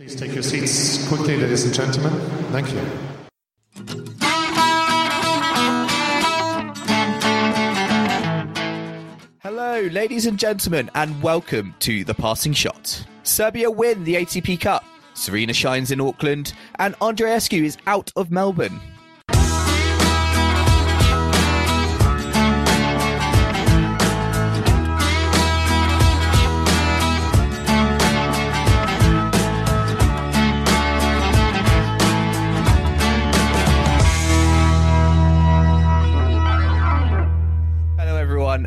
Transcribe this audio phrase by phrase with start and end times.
[0.00, 2.10] Please take your seats quickly, ladies and gentlemen.
[2.52, 2.80] Thank you.
[9.42, 13.04] Hello, ladies and gentlemen, and welcome to The Passing Shot.
[13.24, 18.80] Serbia win the ATP Cup, Serena shines in Auckland, and Andreescu is out of Melbourne.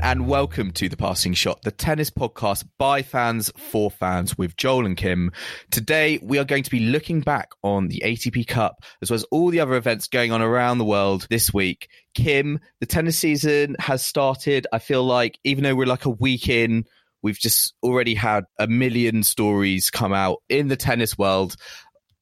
[0.04, 4.86] And welcome to The Passing Shot, the tennis podcast by fans for fans with Joel
[4.86, 5.32] and Kim.
[5.72, 9.23] Today, we are going to be looking back on the ATP Cup as well as
[9.32, 11.88] all the other events going on around the world this week.
[12.14, 14.68] Kim, the tennis season has started.
[14.73, 16.84] I feel like even though we're like a week in,
[17.22, 21.56] we've just already had a million stories come out in the tennis world.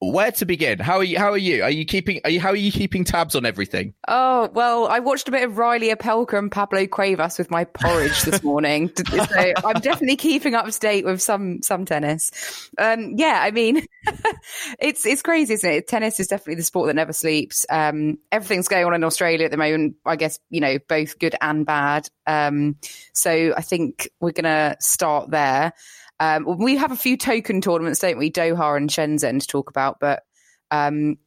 [0.04, 0.80] Where to begin?
[0.80, 1.20] How are you?
[1.20, 1.62] How are you?
[1.62, 2.22] Are you keeping?
[2.24, 2.40] Are you?
[2.40, 3.94] How are you keeping tabs on everything?
[4.08, 8.24] Oh, well, I watched a bit of Reilly Opelka and Pablo Cuevas with my porridge
[8.24, 8.90] this morning.
[8.98, 12.32] so I'm definitely keeping up to date with some some tennis.
[12.80, 13.86] Um, yeah, I mean,
[14.80, 15.88] it's it's crazy, isn't it?
[15.88, 17.68] Tennis is definitely the sport that never sleeps.
[17.70, 19.98] Um, everything's going on in Australia at the moment.
[20.04, 22.08] I guess, you know, both good and bad.
[22.26, 22.78] Um,
[23.14, 25.74] so I think we're going to start there.
[26.22, 28.32] Um, we have a few token tournaments, don't we?
[28.32, 30.24] Doha and Shenzhen to talk about, but
[30.70, 31.18] um,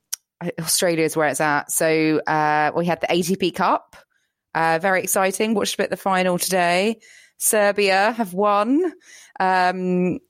[0.58, 1.70] Australia is where it's at.
[1.70, 3.96] So uh, we had the ATP Cup,
[4.54, 5.54] uh, very exciting.
[5.54, 7.00] Watched a bit the final today.
[7.36, 8.92] Serbia have won,
[9.38, 10.20] um,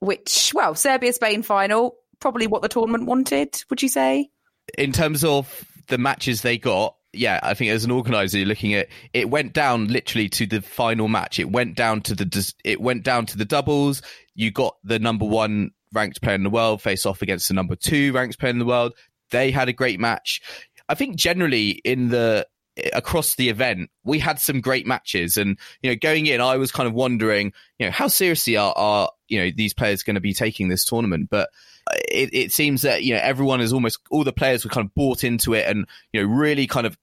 [0.00, 3.62] which well, Serbia Spain final, probably what the tournament wanted.
[3.70, 4.30] Would you say?
[4.76, 8.74] in terms of the matches they got, yeah, I think as an organizer, you're looking
[8.74, 11.38] at it went down literally to the final match.
[11.38, 14.02] It went down to the it went down to the doubles.
[14.34, 17.76] You got the number one ranked player in the world face off against the number
[17.76, 18.92] two ranked player in the world.
[19.30, 20.42] They had a great match.
[20.88, 22.46] I think generally in the
[22.92, 25.36] across the event, we had some great matches.
[25.36, 28.72] And, you know, going in, I was kind of wondering, you know, how seriously are,
[28.76, 31.28] are you know, these players going to be taking this tournament?
[31.30, 31.50] But
[31.94, 34.94] it, it seems that, you know, everyone is almost, all the players were kind of
[34.94, 36.96] bought into it and, you know, really kind of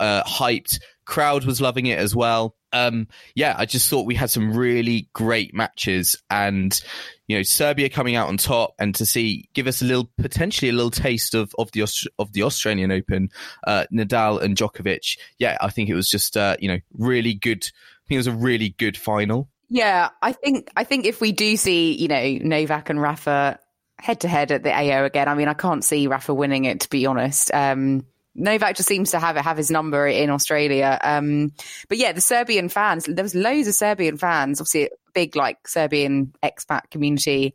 [0.00, 0.80] uh, hyped.
[1.04, 2.54] Crowd was loving it as well.
[2.72, 6.80] Um, yeah, I just thought we had some really great matches and,
[7.26, 10.70] you know, Serbia coming out on top and to see, give us a little, potentially
[10.70, 13.28] a little taste of, of the, Aust- of the Australian Open,
[13.66, 15.18] uh, Nadal and Djokovic.
[15.38, 17.64] Yeah, I think it was just, uh, you know, really good.
[17.64, 19.48] I think it was a really good final.
[19.68, 23.58] Yeah, I think I think if we do see, you know, Novak and Rafa
[24.02, 26.80] head to head at the AO again, I mean, I can't see Rafa winning it
[26.80, 27.54] to be honest.
[27.54, 28.04] Um,
[28.34, 30.98] Novak just seems to have it, have his number in Australia.
[31.02, 31.52] Um,
[31.88, 35.68] but yeah, the Serbian fans, there was loads of Serbian fans, obviously a big like
[35.68, 37.54] Serbian expat community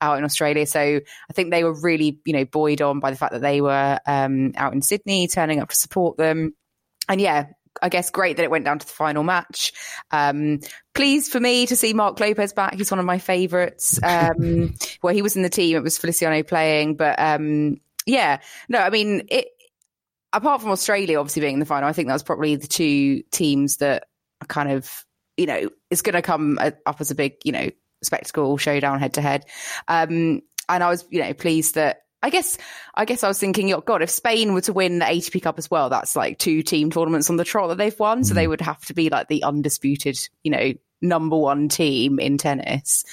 [0.00, 0.66] out in Australia.
[0.66, 3.60] So I think they were really, you know, buoyed on by the fact that they
[3.60, 6.54] were um, out in Sydney, turning up to support them.
[7.08, 7.48] And yeah,
[7.82, 9.72] I guess great that it went down to the final match.
[10.10, 10.60] Um,
[10.94, 12.74] pleased for me to see Marc Lopez back.
[12.74, 14.00] He's one of my favourites.
[14.02, 15.76] Um, well, he was in the team.
[15.76, 19.48] It was Feliciano playing, but um, yeah, no, I mean, it,
[20.32, 23.22] apart from Australia obviously being in the final, I think that was probably the two
[23.30, 24.06] teams that
[24.42, 25.04] are kind of,
[25.36, 27.70] you know, is going to come up as a big, you know,
[28.02, 29.44] spectacle showdown head to head.
[29.88, 32.58] Um, and I was, you know, pleased that I guess
[32.94, 35.58] I guess I was thinking, oh God, if Spain were to win the ATP Cup
[35.58, 38.24] as well, that's like two team tournaments on the trot that they've won.
[38.24, 40.72] So they would have to be like the undisputed, you know,
[41.02, 43.04] number one team in tennis.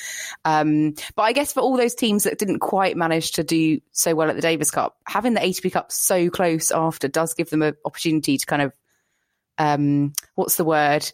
[0.46, 4.16] Um, but I guess for all those teams that didn't quite manage to do so
[4.16, 7.62] well at the Davis Cup, having the ATP Cup so close after does give them
[7.62, 8.74] an opportunity to kind of,
[9.58, 11.10] um, what's the word?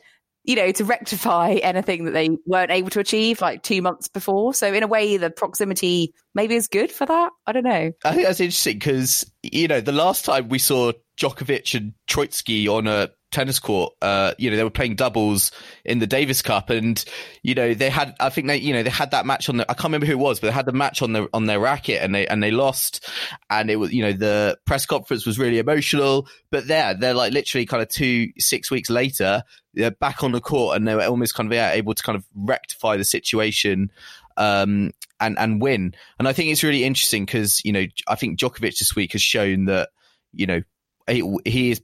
[0.50, 4.52] You know, to rectify anything that they weren't able to achieve like two months before.
[4.56, 7.30] So in a way, the proximity maybe is good for that.
[7.46, 7.92] I don't know.
[8.04, 12.68] I think that's interesting because, you know, the last time we saw Djokovic and Troicki
[12.68, 13.94] on a tennis court.
[14.02, 15.52] Uh, you know, they were playing doubles
[15.86, 17.04] in the Davis Cup, and
[17.44, 18.16] you know they had.
[18.20, 19.70] I think they, you know, they had that match on the.
[19.70, 21.60] I can't remember who it was, but they had the match on the on their
[21.60, 23.08] racket, and they and they lost.
[23.50, 26.28] And it was, you know, the press conference was really emotional.
[26.52, 29.44] But there, they're like literally kind of two six weeks later,
[29.74, 32.16] they're back on the court, and they were almost kind of yeah, able to kind
[32.16, 33.92] of rectify the situation.
[34.38, 38.40] Um, and and win, and I think it's really interesting because you know I think
[38.40, 39.90] Djokovic this week has shown that
[40.32, 40.62] you know
[41.10, 41.82] he, he is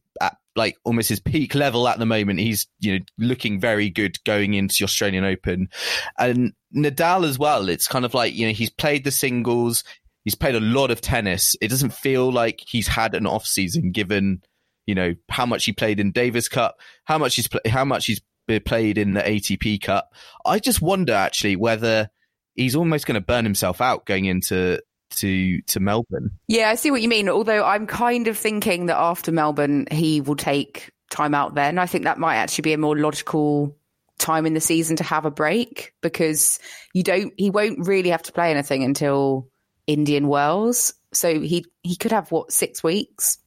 [0.55, 2.39] like almost his peak level at the moment.
[2.39, 5.69] He's you know looking very good going into the Australian Open,
[6.17, 7.69] and Nadal as well.
[7.69, 9.83] It's kind of like you know he's played the singles,
[10.23, 11.55] he's played a lot of tennis.
[11.61, 14.41] It doesn't feel like he's had an off season given
[14.85, 18.21] you know how much he played in Davis Cup, how much he's how much he's
[18.65, 20.09] played in the ATP Cup.
[20.45, 22.09] I just wonder actually whether
[22.53, 24.81] he's almost going to burn himself out going into
[25.15, 26.31] to to Melbourne.
[26.47, 27.29] Yeah, I see what you mean.
[27.29, 31.77] Although I'm kind of thinking that after Melbourne, he will take time out then.
[31.77, 33.75] I think that might actually be a more logical
[34.17, 36.59] time in the season to have a break because
[36.93, 39.49] you don't he won't really have to play anything until
[39.87, 40.93] Indian Wells.
[41.13, 43.37] So he he could have what six weeks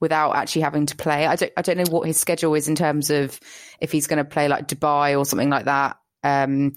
[0.00, 1.26] without actually having to play.
[1.26, 3.38] I don't I don't know what his schedule is in terms of
[3.80, 5.98] if he's going to play like Dubai or something like that.
[6.22, 6.74] Um,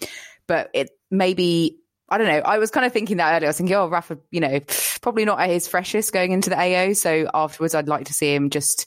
[0.47, 1.80] but it maybe
[2.11, 2.39] I don't know.
[2.39, 3.47] I was kind of thinking that earlier.
[3.47, 4.59] I was thinking, oh, Rafa, you know,
[5.01, 6.91] probably not at his freshest going into the AO.
[6.91, 8.85] So afterwards, I'd like to see him just,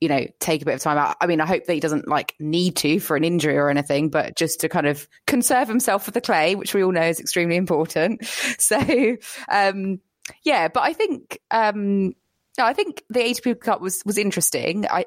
[0.00, 1.18] you know, take a bit of time out.
[1.20, 4.08] I mean, I hope that he doesn't like need to for an injury or anything,
[4.08, 7.20] but just to kind of conserve himself for the clay, which we all know is
[7.20, 8.26] extremely important.
[8.58, 9.16] So,
[9.50, 10.00] um,
[10.44, 12.14] yeah, but I think, um,
[12.58, 14.86] I think the ATP Cup was was interesting.
[14.88, 15.06] I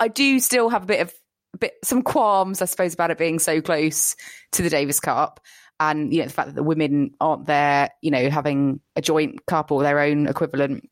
[0.00, 1.14] I do still have a bit of
[1.54, 4.16] a bit some qualms, I suppose, about it being so close
[4.52, 5.40] to the Davis Cup
[5.80, 9.44] and you know the fact that the women aren't there, you know, having a joint
[9.46, 10.88] cup or their own equivalent.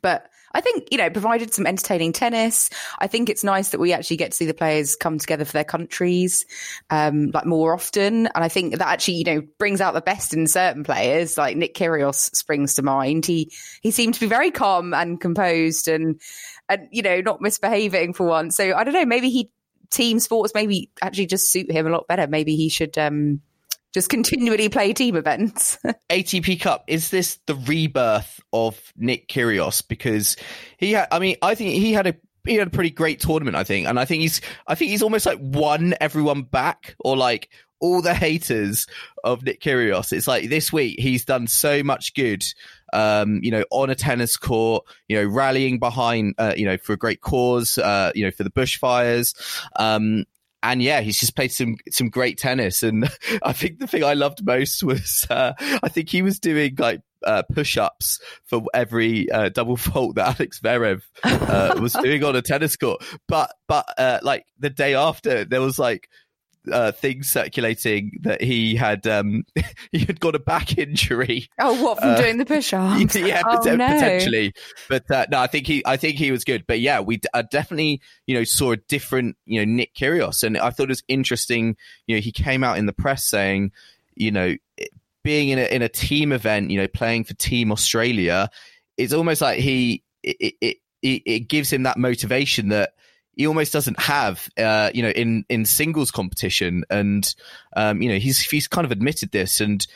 [0.00, 2.70] But I think you know, provided some entertaining tennis.
[2.98, 5.52] I think it's nice that we actually get to see the players come together for
[5.52, 6.46] their countries,
[6.90, 8.26] um, like more often.
[8.26, 11.38] And I think that actually you know brings out the best in certain players.
[11.38, 13.26] Like Nick Kyrgios springs to mind.
[13.26, 13.52] He
[13.82, 16.20] he seemed to be very calm and composed and
[16.68, 18.56] and you know not misbehaving for once.
[18.56, 19.06] So I don't know.
[19.06, 19.50] Maybe he
[19.90, 22.26] team sports maybe actually just suit him a lot better.
[22.26, 22.96] Maybe he should.
[22.98, 23.42] um
[23.92, 25.78] just continually play team events.
[26.10, 30.36] ATP Cup is this the rebirth of Nick Kyrgios because
[30.76, 33.56] he had I mean I think he had a he had a pretty great tournament
[33.56, 37.16] I think and I think he's I think he's almost like won everyone back or
[37.16, 37.50] like
[37.80, 38.86] all the haters
[39.24, 40.12] of Nick Kyrgios.
[40.12, 42.44] It's like this week he's done so much good
[42.92, 46.92] um, you know, on a tennis court, you know, rallying behind, uh, you know, for
[46.92, 49.34] a great cause, uh, you know, for the bushfires.
[49.76, 50.24] Um,
[50.62, 52.82] and yeah, he's just played some some great tennis.
[52.82, 53.08] And
[53.42, 57.00] I think the thing I loved most was uh, I think he was doing like
[57.24, 62.42] uh, push-ups for every uh, double fault that Alex Zverev uh, was doing on a
[62.42, 63.02] tennis court.
[63.28, 66.08] But but uh, like the day after, there was like
[66.70, 69.44] uh, things circulating that he had um,
[69.92, 71.48] he had got a back injury.
[71.58, 73.16] Oh, what from uh, doing the push ups?
[73.16, 73.86] Yeah, oh, pot- no.
[73.86, 74.54] potentially.
[74.88, 76.66] But uh, no, I think he I think he was good.
[76.66, 80.58] But yeah, we uh, definitely you know saw a different you know Nick Kyrgios, and
[80.58, 81.76] I thought it was interesting.
[82.06, 83.72] You know, he came out in the press saying,
[84.14, 84.56] you know,
[85.22, 88.50] being in a in a team event, you know, playing for Team Australia,
[88.96, 92.94] it's almost like he it, it, it, it gives him that motivation that
[93.34, 97.34] he almost doesn't have, uh, you know, in in singles competition, and
[97.76, 99.86] um, you know, he's he's kind of admitted this, and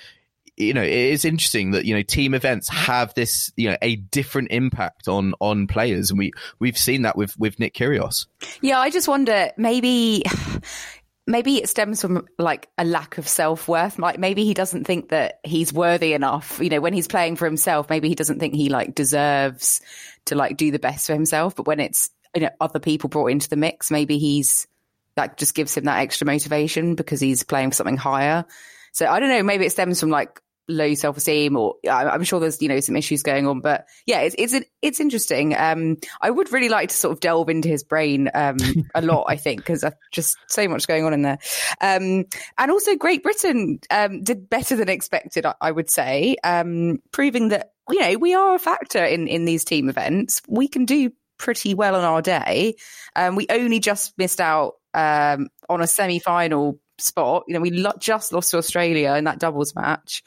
[0.57, 3.97] you know, it is interesting that you know team events have this, you know, a
[3.97, 8.27] different impact on on players, and we we've seen that with with Nick Kyrgios.
[8.63, 10.23] Yeah, I just wonder maybe.
[11.29, 13.99] Maybe it stems from like a lack of self worth.
[13.99, 16.61] Like maybe he doesn't think that he's worthy enough.
[16.63, 19.81] You know, when he's playing for himself, maybe he doesn't think he like deserves
[20.27, 21.57] to like do the best for himself.
[21.57, 24.69] But when it's you know other people brought into the mix, maybe he's
[25.17, 28.45] that just gives him that extra motivation because he's playing for something higher.
[28.93, 29.43] So I don't know.
[29.43, 32.97] Maybe it stems from like low self esteem, or I'm sure there's you know some
[32.97, 33.61] issues going on.
[33.61, 35.57] But yeah, it's it's it's interesting.
[35.57, 38.57] Um, I would really like to sort of delve into his brain um,
[38.95, 39.25] a lot.
[39.29, 41.39] I think because just so much going on in there.
[41.81, 42.27] Um,
[42.59, 45.47] and also Great Britain um, did better than expected.
[45.47, 49.45] I, I would say, um, proving that you know we are a factor in in
[49.45, 50.43] these team events.
[50.49, 52.75] We can do pretty well on our day.
[53.15, 57.45] Um, we only just missed out um, on a semi final spot.
[57.47, 60.23] You know, we lo- just lost to Australia in that doubles match.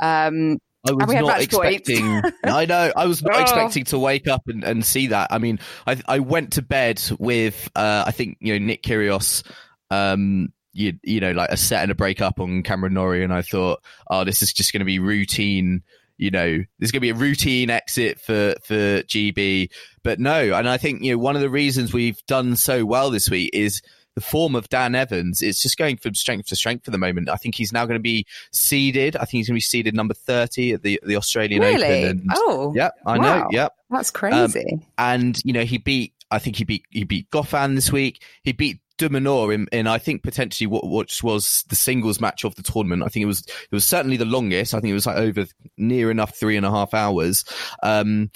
[0.00, 2.22] Um, I was not expecting.
[2.44, 2.92] I know.
[2.96, 3.42] I was not oh.
[3.42, 5.28] expecting to wake up and, and see that.
[5.30, 9.44] I mean, I I went to bed with uh, I think you know Nick Kyrgios.
[9.90, 13.32] Um, you you know like a set and a break up on Cameron Norrie, and
[13.32, 15.82] I thought, oh, this is just going to be routine
[16.22, 19.70] you know, there's going to be a routine exit for, for GB.
[20.04, 23.10] But no, and I think, you know, one of the reasons we've done so well
[23.10, 23.82] this week is
[24.14, 25.42] the form of Dan Evans.
[25.42, 27.28] It's just going from strength to strength for the moment.
[27.28, 29.16] I think he's now going to be seeded.
[29.16, 32.04] I think he's going to be seeded number 30 at the, the Australian really?
[32.04, 32.20] Open.
[32.20, 33.38] And, oh, yeah, I wow.
[33.38, 33.48] know.
[33.50, 33.72] Yep.
[33.90, 34.66] That's crazy.
[34.72, 38.22] Um, and, you know, he beat, I think he beat, he beat Goffin this week.
[38.44, 42.44] He beat de Minaur in, in I think potentially what which was the singles match
[42.44, 43.02] of the tournament.
[43.02, 44.74] I think it was it was certainly the longest.
[44.74, 47.44] I think it was like over near enough three and a half hours.
[47.82, 48.30] Um,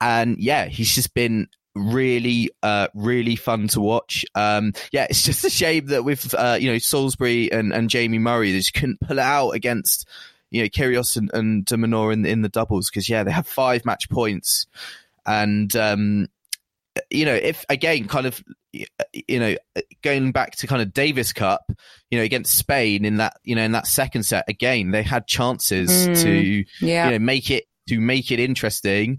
[0.00, 5.44] and yeah, he's just been really uh really fun to watch um yeah it's just
[5.44, 8.98] a shame that with uh you know salisbury and and jamie murray they just couldn't
[9.00, 10.08] pull it out against
[10.50, 13.46] you know Kyrgios and, and de Minaur in in the doubles because yeah they have
[13.46, 14.66] five match points
[15.24, 16.26] and um
[17.10, 19.56] you know, if again, kind of, you know,
[20.02, 21.70] going back to kind of Davis Cup,
[22.10, 25.26] you know, against Spain in that, you know, in that second set, again, they had
[25.26, 27.06] chances Mm, to, yeah.
[27.06, 29.18] you know, make it to make it interesting.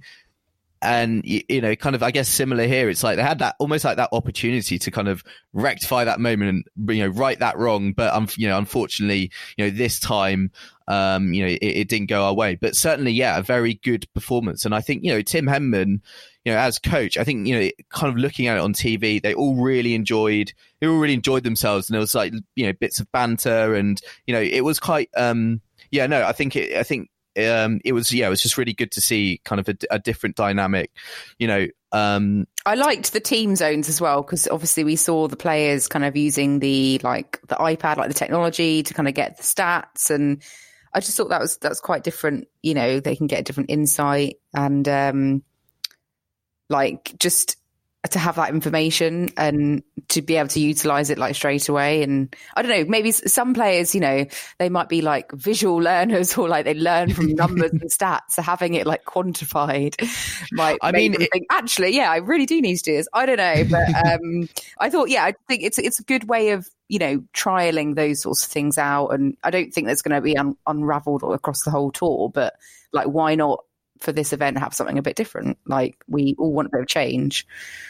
[0.81, 2.89] And you know, kind of, I guess similar here.
[2.89, 5.23] It's like they had that almost like that opportunity to kind of
[5.53, 7.93] rectify that moment and you know right that wrong.
[7.93, 10.51] But um, you know, unfortunately, you know, this time,
[10.87, 12.55] um, you know, it, it didn't go our way.
[12.55, 14.65] But certainly, yeah, a very good performance.
[14.65, 16.01] And I think you know, Tim Henman,
[16.45, 19.21] you know, as coach, I think, you know, kind of looking at it on TV,
[19.21, 21.87] they all really enjoyed, they all really enjoyed themselves.
[21.87, 25.09] And there was like, you know, bits of banter and, you know, it was quite,
[25.15, 25.61] um,
[25.91, 28.73] yeah, no, I think it, I think, um, it was, yeah, it was just really
[28.73, 30.91] good to see kind of a, a different dynamic,
[31.39, 35.35] you know, um, I liked the team zones as well because obviously we saw the
[35.35, 39.37] players kind of using the like the iPad, like the technology to kind of get
[39.37, 40.41] the stats, and
[40.93, 42.47] I just thought that was that's quite different.
[42.61, 45.43] You know, they can get a different insight and um,
[46.69, 47.57] like just
[48.09, 52.01] to have that information and to be able to utilize it like straight away.
[52.01, 54.25] And I don't know, maybe some players, you know,
[54.57, 58.31] they might be like visual learners or like they learn from numbers and stats.
[58.31, 59.95] So having it like quantified
[60.51, 63.07] might I mean, it- think, actually, yeah, I really do need to do this.
[63.13, 66.49] I don't know, but um, I thought, yeah, I think it's it's a good way
[66.51, 70.15] of you know trialing those sorts of things out, and I don't think that's going
[70.15, 72.29] to be un- unraveled across the whole tour.
[72.33, 72.55] But
[72.91, 73.63] like, why not
[74.01, 75.57] for this event have something a bit different?
[75.65, 77.47] Like, we all want a bit of change.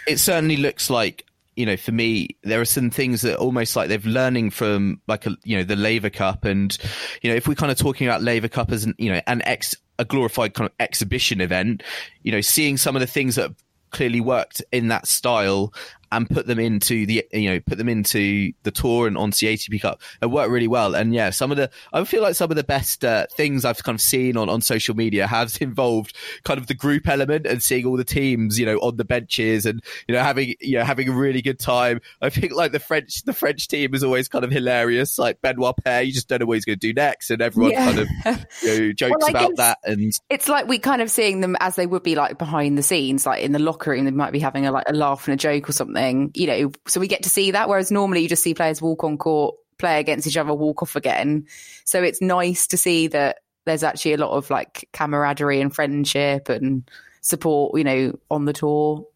[0.07, 1.25] it certainly looks like
[1.55, 5.25] you know for me there are some things that almost like they've learning from like
[5.25, 6.77] a, you know the Laver Cup and
[7.21, 9.41] you know if we're kind of talking about Laver Cup as an you know an
[9.43, 11.83] ex a glorified kind of exhibition event
[12.23, 13.51] you know seeing some of the things that
[13.91, 15.73] clearly worked in that style
[16.11, 19.53] and put them into the you know put them into the tour and onto the
[19.53, 20.01] ATP Cup.
[20.21, 20.95] It worked really well.
[20.95, 23.83] And yeah some of the I feel like some of the best uh, things I've
[23.83, 27.61] kind of seen on on social media has involved kind of the group element and
[27.61, 30.83] seeing all the teams you know on the benches and you know having you know
[30.83, 32.01] having a really good time.
[32.21, 35.17] I think like the French the French team is always kind of hilarious.
[35.17, 37.29] Like Benoit Paire you just don't know what he's going to do next.
[37.31, 37.85] And everyone Yeah.
[37.85, 38.07] kind of
[38.63, 41.75] you know, jokes Well, about that and It's like we kind of seeing them as
[41.75, 44.05] they would be like behind the scenes, like in the locker room.
[44.05, 45.95] They might be having a like a laugh and a joke or something,
[46.33, 46.71] you know.
[46.87, 47.69] So we get to see that.
[47.69, 50.95] Whereas normally you just see players walk on court, play against each other, walk off
[50.95, 51.47] again.
[51.85, 56.49] So it's nice to see that there's actually a lot of like camaraderie and friendship
[56.49, 56.89] and
[57.21, 59.07] support, you know, on the tour.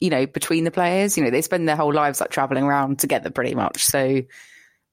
[0.00, 2.98] You know, between the players, you know, they spend their whole lives like traveling around
[2.98, 3.84] together, pretty much.
[3.84, 4.22] So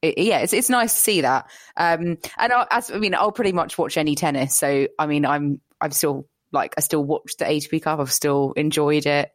[0.01, 1.49] it, yeah, it's it's nice to see that.
[1.75, 4.57] Um, and I, as I mean, I'll pretty much watch any tennis.
[4.57, 7.99] So I mean, I'm I'm still like I still watch the ATP Cup.
[7.99, 9.31] I've still enjoyed it.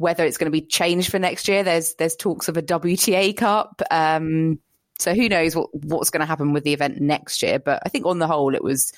[0.00, 3.36] Whether it's going to be changed for next year, there's there's talks of a WTA
[3.36, 3.82] Cup.
[3.90, 4.58] Um,
[4.98, 7.58] so who knows what what's going to happen with the event next year?
[7.58, 8.94] But I think on the whole, it was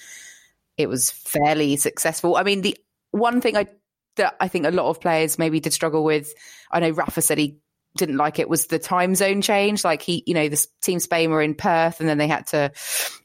[0.77, 2.37] it was fairly successful.
[2.37, 2.79] I mean, the
[3.11, 3.67] one thing I
[4.15, 6.33] that I think a lot of players maybe did struggle with.
[6.71, 7.59] I know Rafa said he
[7.97, 9.85] didn't like it was the time zone change.
[9.85, 12.71] Like he, you know, the team Spain were in Perth, and then they had to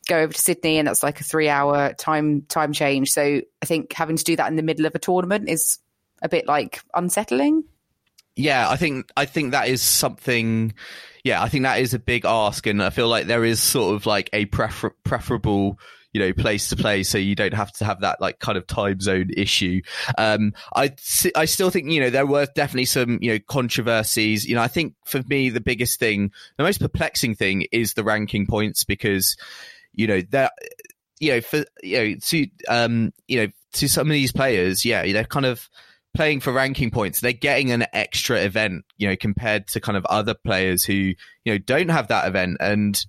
[0.07, 3.11] go over to Sydney, and that's like a three-hour time time change.
[3.11, 5.77] So I think having to do that in the middle of a tournament is
[6.21, 7.63] a bit like unsettling.
[8.35, 10.73] yeah, I think I think that is something.
[11.23, 13.95] Yeah, I think that is a big ask, and I feel like there is sort
[13.95, 15.77] of like a prefer- preferable,
[16.13, 18.65] you know, place to play, so you don't have to have that like kind of
[18.65, 19.81] time zone issue.
[20.17, 20.93] Um, i
[21.35, 24.45] i still think you know there were definitely some you know controversies.
[24.45, 28.03] You know, I think for me the biggest thing, the most perplexing thing, is the
[28.03, 29.35] ranking points because
[29.93, 30.53] you know that
[31.19, 35.03] you know for you know to um you know to some of these players, yeah,
[35.11, 35.67] they're kind of
[36.17, 37.21] playing for ranking points.
[37.21, 41.15] They're getting an extra event, you know, compared to kind of other players who, you
[41.45, 42.57] know, don't have that event.
[42.59, 43.05] And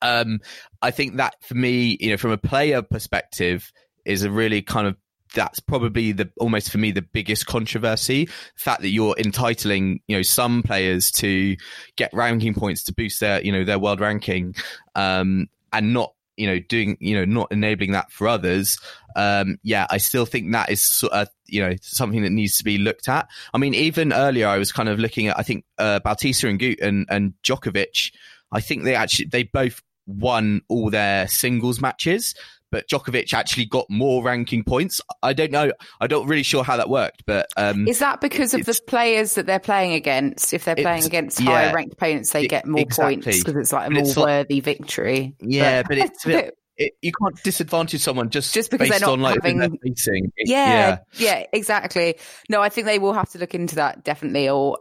[0.00, 0.40] um,
[0.80, 3.70] I think that for me, you know, from a player perspective,
[4.06, 4.96] is a really kind of
[5.34, 8.24] that's probably the almost for me the biggest controversy.
[8.24, 11.56] The fact that you're entitling, you know, some players to
[11.96, 14.54] get ranking points to boost their, you know, their world ranking,
[14.94, 18.78] um, and not you know, doing, you know, not enabling that for others,
[19.14, 22.64] um, yeah, I still think that is, sort of, you know, something that needs to
[22.64, 23.28] be looked at.
[23.54, 26.82] I mean, even earlier, I was kind of looking at, I think, uh, Bautista Agut
[26.82, 28.12] and, and Djokovic.
[28.52, 32.34] I think they actually, they both won all their singles matches
[32.70, 35.00] but Djokovic actually got more ranking points.
[35.22, 35.72] I don't know.
[36.00, 39.34] I don't really sure how that worked, but um, is that because of the players
[39.34, 40.52] that they're playing against?
[40.52, 43.22] If they're playing against yeah, higher ranked opponents, they get more exactly.
[43.22, 45.34] points because it's like a more worthy like, victory.
[45.40, 46.24] Yeah, but, but it's.
[46.36, 49.78] Bit, it, you can't disadvantage someone just just because they're not on, like, having.
[49.82, 50.30] Facing.
[50.36, 52.16] Yeah, yeah, yeah, exactly.
[52.50, 54.50] No, I think they will have to look into that definitely.
[54.50, 54.78] Or,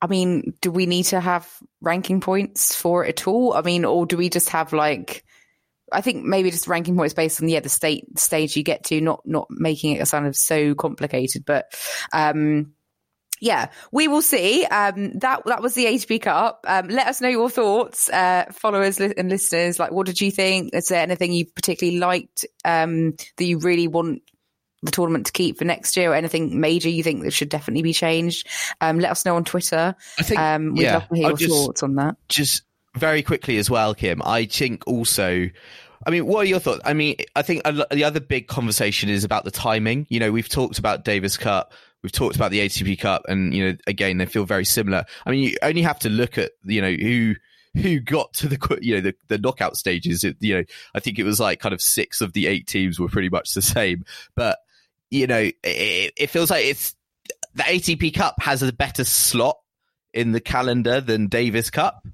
[0.00, 1.48] I mean, do we need to have
[1.80, 3.54] ranking points for it at all?
[3.54, 5.24] I mean, or do we just have like
[5.92, 9.00] I think maybe just ranking points based on yeah the state stage you get to,
[9.00, 11.44] not not making it sound of so complicated.
[11.44, 11.72] But
[12.12, 12.72] um,
[13.40, 14.64] yeah, we will see.
[14.64, 16.64] Um, that that was the ATP Cup.
[16.66, 19.78] Um, let us know your thoughts, uh, followers and listeners.
[19.78, 20.74] Like, what did you think?
[20.74, 24.22] Is there anything you particularly liked um, that you really want
[24.82, 27.82] the tournament to keep for next year, or anything major you think that should definitely
[27.82, 28.46] be changed?
[28.80, 29.94] Um, let us know on Twitter.
[30.18, 32.16] I think um, we'd yeah, love to hear I'll your just, thoughts on that.
[32.28, 32.62] Just
[32.98, 34.22] very quickly as well, Kim.
[34.24, 35.48] I think also.
[36.06, 36.80] I mean, what are your thoughts?
[36.84, 40.06] I mean, I think the other big conversation is about the timing.
[40.08, 43.66] You know, we've talked about Davis Cup, we've talked about the ATP Cup, and you
[43.66, 45.04] know, again, they feel very similar.
[45.26, 47.34] I mean, you only have to look at you know who
[47.74, 50.24] who got to the you know the, the knockout stages.
[50.24, 50.64] It, you know,
[50.94, 53.54] I think it was like kind of six of the eight teams were pretty much
[53.54, 54.58] the same, but
[55.10, 56.94] you know, it, it feels like it's
[57.54, 59.58] the ATP Cup has a better slot
[60.12, 62.06] in the calendar than Davis Cup.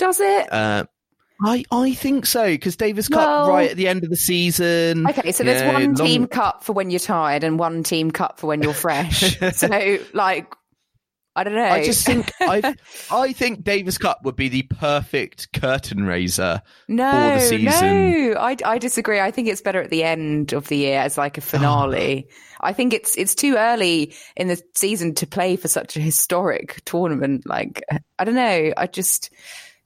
[0.00, 0.50] Does it?
[0.50, 0.84] Uh,
[1.44, 5.06] I I think so because Davis Cup well, right at the end of the season.
[5.06, 6.06] Okay, so there's know, one long...
[6.06, 9.38] team cup for when you're tired and one team cup for when you're fresh.
[9.52, 10.54] so like
[11.36, 11.64] I don't know.
[11.64, 12.74] I just think I
[13.10, 18.32] I think Davis Cup would be the perfect curtain raiser no, for the season.
[18.32, 19.20] No, I, I disagree.
[19.20, 22.26] I think it's better at the end of the year as like a finale.
[22.62, 26.82] I think it's it's too early in the season to play for such a historic
[26.86, 27.46] tournament.
[27.46, 27.84] Like
[28.18, 28.72] I don't know.
[28.76, 29.30] I just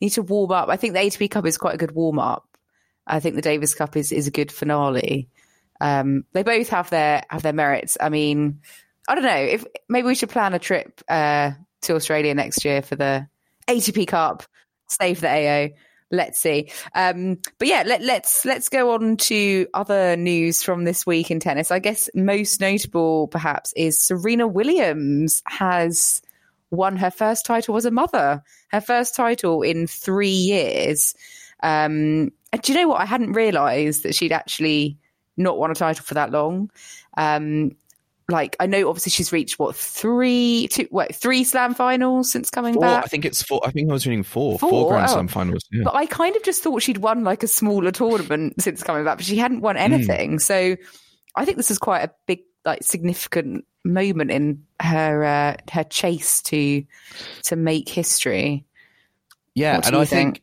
[0.01, 0.69] need to warm up.
[0.69, 2.47] I think the ATP Cup is quite a good warm up.
[3.07, 5.29] I think the Davis Cup is is a good finale.
[5.81, 7.97] Um, they both have their have their merits.
[8.01, 8.61] I mean,
[9.09, 12.83] I don't know if maybe we should plan a trip uh, to Australia next year
[12.83, 13.29] for the
[13.69, 14.45] ATP Cup.
[14.89, 15.69] Save the AO.
[16.11, 16.71] Let's see.
[16.95, 21.41] Um, but yeah, let, let's let's go on to other news from this week in
[21.41, 21.71] tennis.
[21.71, 26.23] I guess most notable, perhaps, is Serena Williams has
[26.77, 31.15] won her first title as a mother, her first title in three years.
[31.63, 33.01] Um, and do you know what?
[33.01, 34.99] I hadn't realised that she'd actually
[35.37, 36.71] not won a title for that long.
[37.17, 37.77] Um,
[38.29, 42.75] like I know, obviously she's reached what three, two, what three Slam finals since coming
[42.75, 43.05] four, back.
[43.05, 43.61] I think it's four.
[43.65, 45.13] I think I was reading four, four, four Grand oh.
[45.13, 45.65] Slam finals.
[45.71, 45.83] Yeah.
[45.85, 49.19] But I kind of just thought she'd won like a smaller tournament since coming back,
[49.19, 49.83] but she hadn't won hmm.
[49.83, 50.37] anything.
[50.37, 50.41] Mm.
[50.41, 50.77] So
[51.37, 56.43] I think this is quite a big, like, significant moment in her uh, her chase
[56.43, 56.85] to
[57.45, 58.65] to make history.
[59.55, 60.37] Yeah, and I think?
[60.37, 60.43] think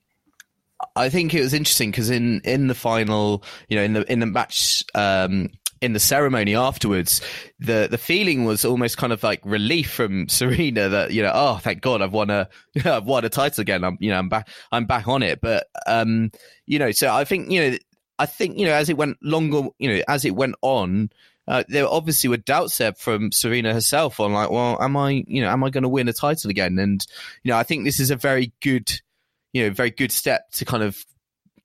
[0.95, 4.19] I think it was interesting because in in the final, you know, in the in
[4.19, 4.84] the match.
[4.95, 5.49] Um,
[5.82, 7.21] in the ceremony afterwards,
[7.60, 11.58] the the feeling was almost kind of like relief from Serena that you know, oh,
[11.58, 12.47] thank God, I've won a,
[12.86, 13.84] I've won a title again.
[13.84, 15.41] I'm, you know, I'm back, I'm back on it.
[15.41, 16.32] But, um,
[16.67, 17.77] you know, so I think, you know,
[18.19, 21.10] I think you know, as it went longer, you know, as it went on,
[21.51, 25.41] uh, there obviously were doubts there from Serena herself on like, well, am I, you
[25.41, 26.79] know, am I going to win a title again?
[26.79, 27.05] And
[27.43, 28.89] you know, I think this is a very good,
[29.51, 31.05] you know, very good step to kind of,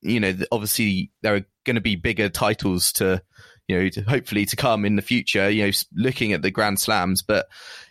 [0.03, 3.22] you know, obviously there are going to be bigger titles to,
[3.68, 5.49] you know, to hopefully to come in the future.
[5.49, 7.46] You know, looking at the Grand Slams, but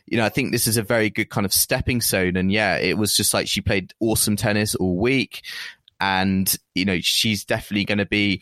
[0.06, 2.36] you know, I think this is a very good kind of stepping stone.
[2.36, 5.44] And yeah, it was just like she played awesome tennis all week.
[6.02, 8.42] And, you know, she's definitely going to be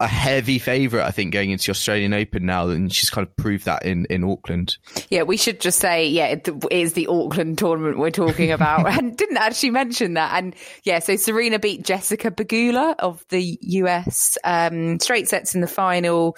[0.00, 3.36] a heavy favourite, I think, going into the Australian Open now, and she's kind of
[3.36, 4.78] proved that in, in Auckland.
[5.10, 9.16] Yeah, we should just say, yeah, it is the Auckland tournament we're talking about, and
[9.16, 10.36] didn't actually mention that.
[10.36, 15.66] And yeah, so Serena beat Jessica Pegula of the US um, straight sets in the
[15.66, 16.36] final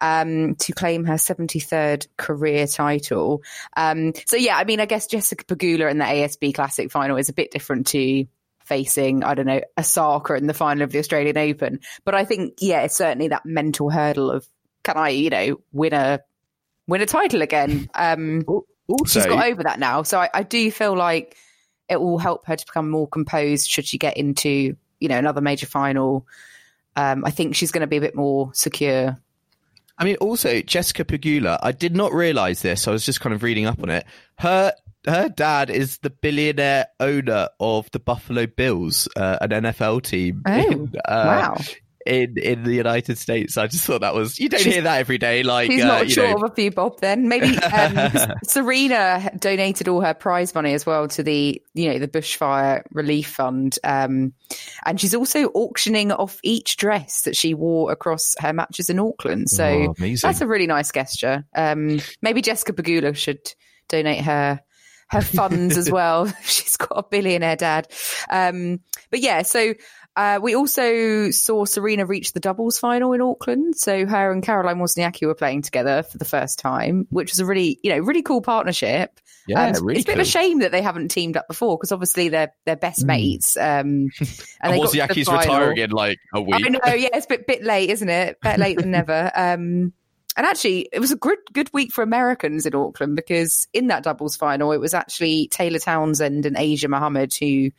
[0.00, 3.42] um, to claim her 73rd career title.
[3.76, 7.28] Um, so yeah, I mean, I guess Jessica Pegula in the ASB Classic final is
[7.28, 8.26] a bit different to
[8.70, 11.80] facing, I don't know, a Osaka in the final of the Australian Open.
[12.04, 14.46] But I think, yeah, it's certainly that mental hurdle of
[14.84, 16.20] can I, you know, win a
[16.86, 17.90] win a title again?
[17.94, 18.44] Um,
[18.88, 21.36] also, she's got over that now, so I, I do feel like
[21.88, 25.40] it will help her to become more composed should she get into, you know, another
[25.40, 26.26] major final.
[26.94, 29.16] Um, I think she's going to be a bit more secure.
[29.98, 31.58] I mean, also Jessica Pegula.
[31.60, 32.86] I did not realize this.
[32.86, 34.06] I was just kind of reading up on it.
[34.38, 34.72] Her
[35.06, 40.42] her dad is the billionaire owner of the Buffalo Bills, uh, an NFL team.
[40.46, 41.56] Oh, in, uh, wow.
[42.06, 45.18] In in the United States, I just thought that was you don't hear that every
[45.18, 45.42] day.
[45.42, 47.28] Like He's uh, not you short know, of a few bob then.
[47.28, 48.10] Maybe um,
[48.42, 53.28] Serena donated all her prize money as well to the, you know, the bushfire relief
[53.28, 53.78] fund.
[53.84, 54.32] Um,
[54.86, 59.50] and she's also auctioning off each dress that she wore across her matches in Auckland.
[59.50, 61.44] So Oh, that's a really nice gesture.
[61.54, 63.52] Um, maybe Jessica Pegula should
[63.88, 64.62] donate her
[65.10, 66.26] her funds as well.
[66.42, 67.88] She's got a billionaire dad.
[68.30, 69.74] Um, but yeah, so
[70.16, 73.76] uh, we also saw Serena reach the doubles final in Auckland.
[73.76, 77.46] So her and Caroline Wozniacki were playing together for the first time, which was a
[77.46, 79.18] really, you know, really cool partnership.
[79.46, 80.20] yeah, Um, really it's a bit cool.
[80.22, 83.56] of a shame that they haven't teamed up before because obviously they're they're best mates.
[83.56, 84.10] Um, and
[84.60, 86.66] And they got to the Wozniacki's retiring in like a week.
[86.66, 88.40] I know, yeah, it's a bit, bit late, isn't it?
[88.40, 89.30] Better late than never.
[89.34, 89.92] Um,
[90.36, 94.04] and actually, it was a good good week for Americans in Auckland because in that
[94.04, 97.70] doubles final, it was actually Taylor Townsend and Asia Muhammad who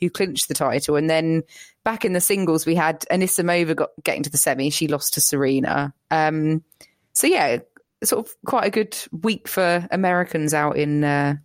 [0.00, 0.96] who clinched the title.
[0.96, 1.42] And then
[1.84, 4.70] back in the singles, we had Anisimova got getting to the semi.
[4.70, 5.94] She lost to Serena.
[6.10, 6.64] Um,
[7.12, 7.58] so yeah,
[8.02, 11.36] sort of quite a good week for Americans out in uh,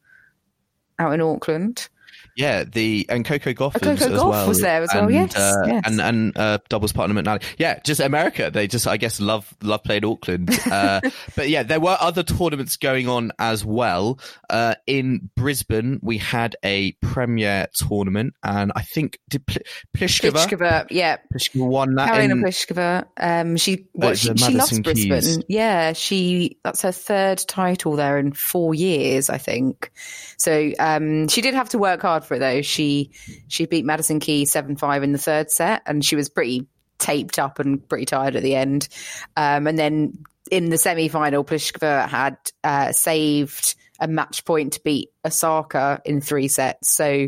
[1.00, 1.88] out in Auckland.
[2.36, 4.48] Yeah, the and Coco Gauff Oh, was Coco as well.
[4.48, 5.84] was there as well, and, yes, uh, yes.
[5.86, 7.44] and and uh, doubles partner McNally.
[7.58, 8.52] Yeah, just America.
[8.54, 10.50] They just, I guess, love love playing Auckland.
[10.78, 11.00] Uh,
[11.36, 14.20] but yeah, there were other tournaments going on as well.
[14.50, 19.62] Uh, in Brisbane, we had a Premier tournament, and I think did Pl-
[19.96, 22.12] Pliskova, Pliskova, yeah, Pliskova won that.
[22.12, 23.06] Karolina in- Pliskova.
[23.18, 25.22] Um, she well, she, she loves Brisbane.
[25.22, 25.40] Keys.
[25.48, 29.92] Yeah, she that's her third title there in four years, I think.
[30.38, 32.62] So um, she did have to work hard for it though.
[32.62, 33.12] She
[33.48, 36.68] she beat Madison Key seven five in the third set, and she was pretty
[36.98, 38.88] taped up and pretty tired at the end.
[39.36, 44.82] Um, and then in the semi final, Pliskova had uh, saved a match point to
[44.84, 46.94] beat Osaka in three sets.
[46.94, 47.28] So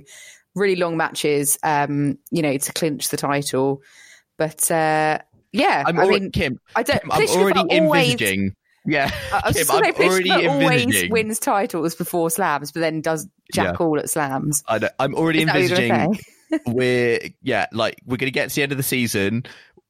[0.55, 3.81] really long matches, um, you know, to clinch the title.
[4.37, 5.19] But uh,
[5.51, 6.59] yeah, I'm I already, mean, Kim.
[6.75, 7.01] I don't.
[7.01, 8.55] Kim, I'm already always, envisaging.
[8.89, 12.71] Yeah, I was Kim, just going I'm to say, already always wins titles before slams,
[12.71, 13.85] but then does jack Yeah.
[13.85, 14.63] all at slams.
[14.67, 16.25] I know, I'm already Is that what you're gonna envisaging
[16.67, 19.43] we're yeah, like we're gonna get to the end of the season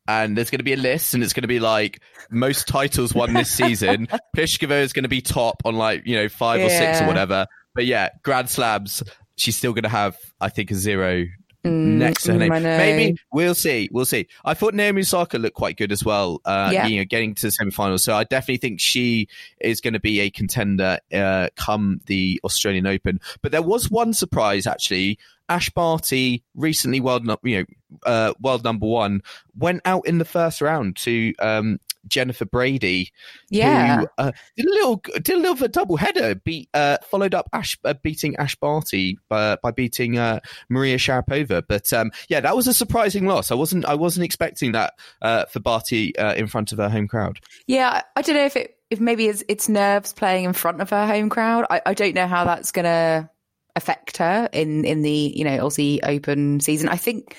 [0.08, 3.50] and there's gonna be a list and it's gonna be like most titles won this
[3.50, 4.08] season.
[4.36, 7.48] Pliskova is gonna be top on like, you know, five or six or whatever.
[7.76, 9.04] But yeah, Grand Slams,
[9.38, 11.26] she's still gonna have, I think, a zero
[11.64, 12.64] next to her mm, name.
[12.64, 13.90] Maybe we'll see.
[13.92, 14.28] We'll see.
[14.46, 16.42] I thought Naomi Osaka looked quite good as well.
[16.46, 16.88] Uh, Yeah.
[16.88, 18.04] you know, getting to the semi-finals.
[18.04, 19.28] So I definitely think she
[19.60, 23.20] is going to be a contender uh, come the Australian Open.
[23.42, 25.20] But there was one surprise actually.
[25.50, 27.66] Ash Barty, recently world, you know,
[28.06, 29.24] uh, world number one,
[29.58, 33.12] went out in the first round to um, Jennifer Brady,
[33.50, 34.02] Yeah.
[34.02, 36.36] who uh, did a little did a little of a double header.
[36.36, 41.64] Beat uh, followed up Ash uh, beating Ash Barty uh, by beating uh, Maria Sharapova.
[41.68, 43.52] But um, yeah, that was a surprising loss.
[43.52, 47.08] I wasn't I wasn't expecting that uh, for Barty uh, in front of her home
[47.08, 47.40] crowd.
[47.68, 50.90] Yeah, I- don't know if it if maybe it's, it's nerves playing in front of
[50.90, 51.66] her home crowd.
[51.70, 53.30] I, I don't know how that's going to
[53.76, 56.90] affect her in in the you know Aussie Open season.
[56.90, 57.36] I think,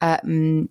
[0.00, 0.68] um,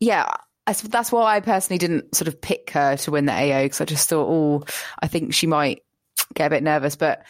[0.00, 0.28] yeah,
[0.66, 3.84] That's why I personally didn't sort of pick her to win the AO because I
[3.84, 4.64] just thought, oh,
[5.00, 5.82] I think she might
[6.34, 7.22] get a bit nervous, but.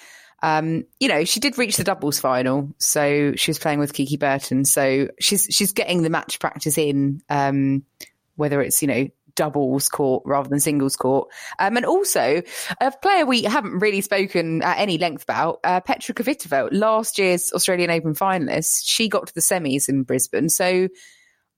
[0.43, 4.17] Um, you know, she did reach the doubles final, so she was playing with Kiki
[4.17, 4.73] Bertens.
[4.73, 7.85] So she's she's getting the match practice in, um,
[8.37, 11.29] whether it's you know doubles court rather than singles court.
[11.59, 12.43] Um, and also
[12.81, 17.53] a player we haven't really spoken at any length about, uh, Petra Kvitova, last year's
[17.53, 18.83] Australian Open finalist.
[18.85, 20.89] She got to the semis in Brisbane, so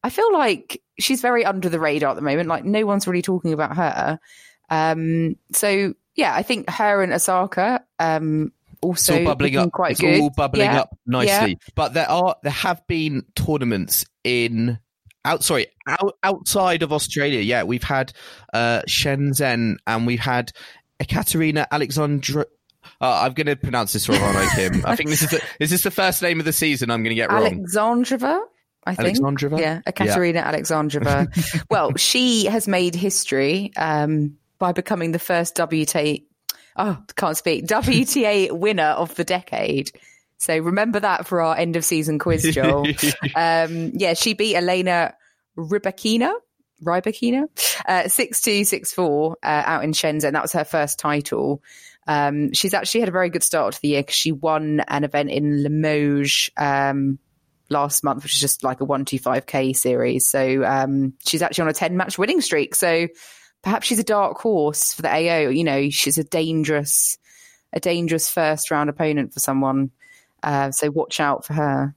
[0.03, 2.49] I feel like she's very under the radar at the moment.
[2.49, 4.19] Like no one's really talking about her.
[4.71, 7.85] Um, so yeah, I think her and Osaka.
[7.99, 9.71] Um, also It's all bubbling up.
[9.73, 10.21] quite it's good.
[10.21, 10.81] all bubbling Yeah.
[10.81, 11.59] up nicely.
[11.75, 14.79] But there are there have been tournaments in
[15.25, 17.41] out sorry out, outside of Australia.
[17.41, 18.13] Yeah, we've had
[18.53, 20.51] uh, Shenzhen and we've had
[21.01, 22.47] Ekaterina Alexandra.
[23.01, 24.83] Uh, I'm going to pronounce this wrong, aren't I, Kim?
[24.85, 27.11] I think this is the, is this the first name of the season I'm going
[27.11, 27.65] to get wrong.
[27.65, 28.41] Alexandrova,
[28.85, 29.19] I think.
[29.19, 29.59] Alexandrova?
[29.59, 31.65] Yeah, Ekaterina Alexandrova.
[31.71, 36.25] well, she has made history um, by becoming the first WTA.
[36.77, 37.67] Oh, can't speak.
[37.67, 39.91] WTA winner of the decade.
[40.39, 42.87] So remember that for our end of season quiz, Joel.
[43.37, 45.15] um, yeah, she beat Elena
[45.57, 46.33] Rybakina.
[46.83, 47.45] Rybakina,
[47.87, 50.33] uh, six two six four uh, out in Shenzhen.
[50.33, 51.63] That was her first title.
[52.09, 55.05] Um, she's actually had a very good start to the year because she won an
[55.05, 57.21] event in Limoges um,
[57.73, 60.29] last month, which is just like a one two five k series.
[60.29, 62.75] So um, she's actually on a ten match winning streak.
[62.75, 63.09] So
[63.63, 65.49] perhaps she's a dark horse for the AO.
[65.49, 67.19] You know, she's a dangerous
[67.73, 69.91] a dangerous first round opponent for someone.
[70.43, 71.95] Uh, so watch out for her.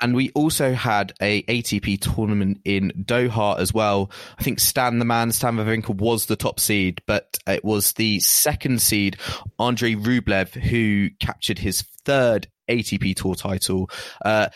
[0.00, 4.10] And we also had a ATP tournament in Doha as well.
[4.38, 8.18] I think Stan the man, Stan Wawrinka was the top seed, but it was the
[8.20, 9.18] second seed,
[9.58, 13.90] Andrei Rublev, who captured his third ATP Tour title.
[14.24, 14.48] Uh,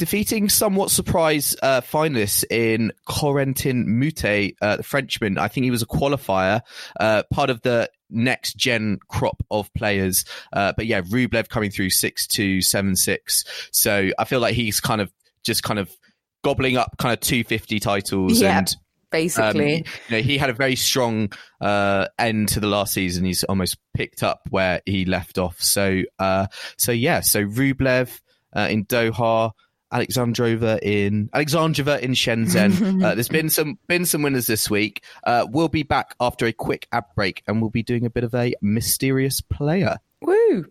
[0.00, 5.36] defeating somewhat surprise uh, finalists in Corentin Moutet, uh, the Frenchman.
[5.36, 6.62] I think he was a qualifier,
[6.98, 10.24] uh, part of the next gen crop of players.
[10.54, 13.44] Uh, but yeah, Rublev coming through 6 2, 7 6.
[13.72, 15.12] So I feel like he's kind of
[15.44, 15.94] just kind of
[16.42, 18.58] gobbling up kind of two fifty titles Yeah.
[18.58, 18.74] and.
[19.12, 23.24] Basically, Um, you know, he had a very strong uh, end to the last season.
[23.24, 25.60] He's almost picked up where he left off.
[25.60, 26.46] So, uh,
[26.78, 27.18] so yeah.
[27.18, 28.20] So Rublev
[28.54, 29.50] uh, in Doha,
[29.92, 33.02] Alexandrova in Alexandrova in Shenzhen.
[33.04, 35.02] uh, there's been some been some winners this week.
[35.24, 38.24] Uh, we'll be back after a quick ad break, and we'll be doing a bit
[38.24, 39.96] of a mysterious player.
[40.22, 40.66] woo!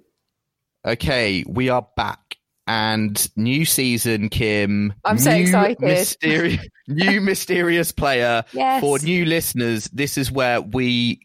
[0.86, 2.38] Okay, we are back.
[2.65, 4.93] And new season, Kim.
[5.03, 6.60] I'm so excited.
[6.88, 8.79] New mysterious player Yes.
[8.79, 9.86] for new listeners.
[9.86, 11.19] This is where we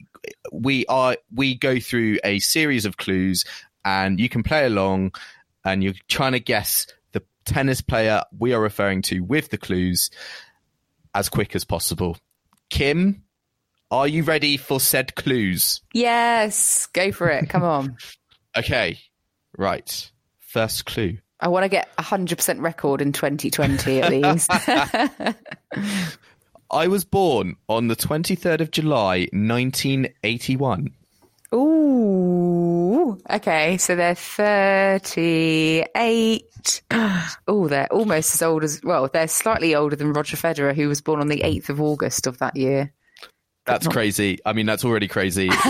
[0.53, 3.45] we are we go through a series of clues,
[3.85, 5.13] and you can play along,
[5.67, 6.87] and you're trying to guess
[7.45, 10.11] tennis player we are referring to with the clues
[11.15, 12.17] as quick as possible.
[12.71, 13.23] Kim,
[13.91, 15.83] are you ready for said clues?
[15.93, 17.49] Yes, go for it.
[17.49, 17.97] Come on.
[18.57, 19.01] Okay,
[19.59, 20.13] right.
[20.39, 21.19] First clue.
[21.41, 24.49] I want to get a hundred percent record in 2020 at least.
[26.71, 30.95] I was born on the 23rd of July, 1981.
[31.55, 33.19] Ooh.
[33.31, 36.43] Okay, so they're 38.
[37.47, 41.03] Oh, they're almost as old as, well, they're slightly older than Roger Federer, who was
[41.03, 42.91] born on the 8th of August of that year.
[43.67, 44.39] That's crazy.
[44.47, 45.51] I mean, that's already crazy.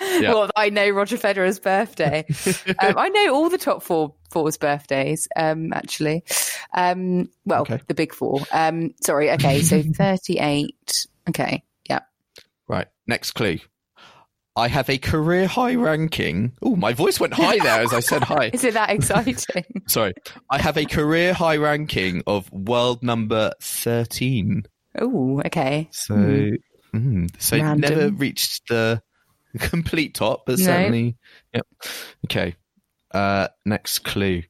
[0.00, 0.32] Yeah.
[0.34, 2.24] Well, I know Roger Federer's birthday.
[2.82, 6.24] um, I know all the top four four's birthdays, um, actually.
[6.74, 7.80] Um, well, Okay.
[7.86, 8.40] the big four.
[8.50, 9.30] Um, sorry.
[9.32, 9.62] Okay.
[9.62, 11.06] So 38.
[11.28, 11.62] Okay.
[11.88, 12.00] Yeah.
[12.66, 12.88] right.
[13.06, 13.58] Next clue.
[14.60, 16.52] I have a career high ranking.
[16.60, 18.50] Oh, my voice went high there as I said hi.
[18.52, 19.64] Is it that exciting?
[19.88, 20.12] Sorry.
[20.50, 24.64] I have a career high ranking of world number 13.
[25.00, 25.88] oh, okay.
[25.92, 26.14] So,
[26.94, 27.80] mm, so Random.
[27.90, 29.02] never reached the
[29.58, 30.64] complete top, but No.
[30.66, 31.16] certainly.
[31.54, 31.66] Yep.
[32.26, 32.54] Okay.
[33.12, 34.42] Uh, next clue.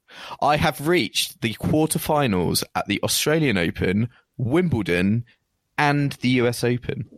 [0.43, 5.25] I have reached the quarterfinals at the Australian Open, Wimbledon,
[5.79, 7.09] and the US Open.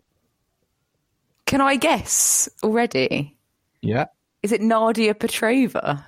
[1.52, 3.36] Can I guess already?
[3.82, 4.06] Yeah.
[4.42, 6.02] Is it Nadia Petrova?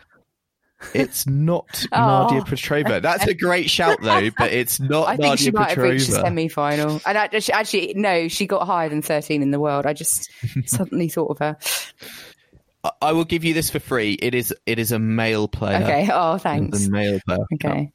[0.94, 1.98] It's not Oh.
[2.22, 3.02] Nadia Petrova.
[3.02, 6.06] That's a great shout, though, but it's not I think Nadia she might have reached
[6.08, 6.98] the semi final.
[7.04, 9.84] And actually, actually, no, she got higher than 13 in the world.
[9.84, 10.30] I just
[10.64, 11.58] suddenly thought of her.
[13.02, 14.14] I- will give you this for free.
[14.14, 15.84] It is it is a male player.
[15.84, 16.08] Okay.
[16.10, 16.86] Oh, thanks.
[16.86, 17.44] a male player.
[17.56, 17.92] Okay.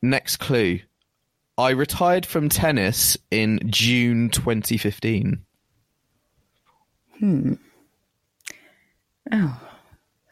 [0.00, 0.78] Next clue.
[1.58, 5.44] I retired from tennis in June 2015.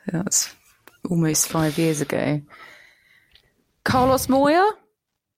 [0.06, 0.54] That's
[1.08, 2.40] almost five years ago.
[3.84, 4.70] Carlos Moya?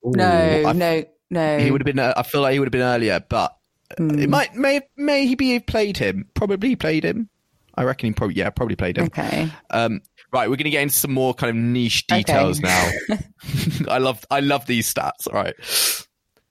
[0.02, 0.26] No,
[0.66, 1.58] I- no, no.
[1.58, 1.98] He would have been.
[1.98, 3.56] I feel like he would have been earlier, but
[3.98, 4.18] Hmm.
[4.20, 6.28] it might may may he be played him.
[6.34, 7.28] Probably played him.
[7.74, 9.06] I reckon he probably yeah probably played him.
[9.06, 9.50] Okay.
[9.70, 10.00] Um,
[10.32, 12.90] right, we're going to get into some more kind of niche details now.
[13.88, 15.26] I love I love these stats.
[15.26, 15.54] All right.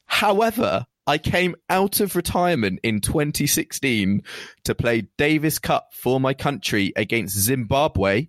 [0.06, 4.22] However, I came out of retirement in 2016
[4.66, 8.28] to play Davis Cup for my country against Zimbabwe,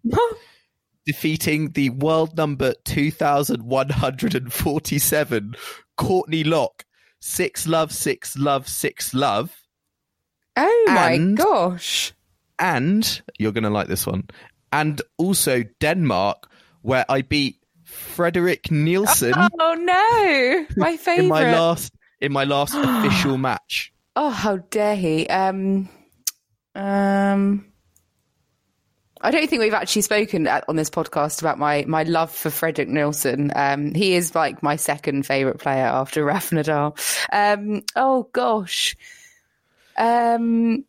[1.05, 5.55] defeating the world number 2147
[5.99, 6.87] Courtney Lock.
[7.21, 9.55] Six love, six love, six love.
[10.57, 12.14] Oh my And- gosh.
[12.59, 14.27] and you're going to like this one.
[14.73, 16.49] And also Denmark,
[16.81, 20.66] where I beat Frederik Nielsen Oh no.
[20.83, 21.23] My favorite.
[21.25, 23.93] in my last in my last official match.
[24.17, 25.27] Oh, how dare he?
[25.29, 25.89] Um,
[26.75, 27.67] um,
[29.21, 32.51] I don't think we've actually spoken at, on this podcast about my my love for
[32.51, 33.53] Frederik Nielsen.
[33.55, 36.99] Um, he is like my second favorite player after Raf Nadal.
[37.33, 38.97] Um, oh gosh.
[39.97, 40.85] Um,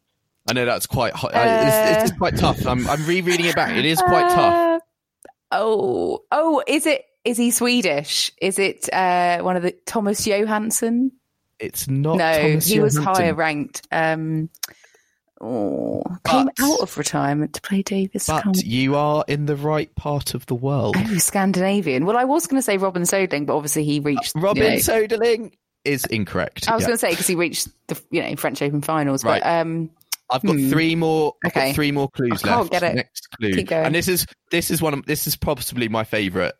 [0.49, 1.31] I know that's quite hot.
[1.33, 2.65] it's, it's quite tough.
[2.65, 3.75] I'm I'm rereading it back.
[3.75, 4.53] It is quite tough.
[4.53, 4.79] uh,
[5.53, 7.03] Oh, oh, is it?
[7.25, 8.31] Is he Swedish?
[8.41, 11.11] Is it uh, one of the Thomas Johansson?
[11.61, 12.17] It's not.
[12.17, 13.87] no, Thomas he was higher ranked.
[13.91, 14.49] Um,
[15.39, 18.27] oh, came But- out of retirement to play Davis.
[18.27, 20.95] But you are in the right part of the world.
[20.97, 22.05] Oh, Scandinavian.
[22.05, 24.35] Well, I was going to say Robin Soderling, but obviously he reached.
[24.35, 26.69] you Robin know- Soderling is incorrect.
[26.69, 26.87] I was Yeah.
[26.87, 29.41] going to say because he reached the you know French Open finals, Right.
[29.41, 29.89] but um,
[30.29, 30.69] I've got Hmm.
[30.69, 31.33] three more.
[31.45, 31.73] Okay.
[31.73, 32.71] three more clues I can't left.
[32.71, 32.95] get it.
[32.95, 34.93] Next clue, and this is this is one.
[34.93, 36.53] Of, this is possibly my favorite.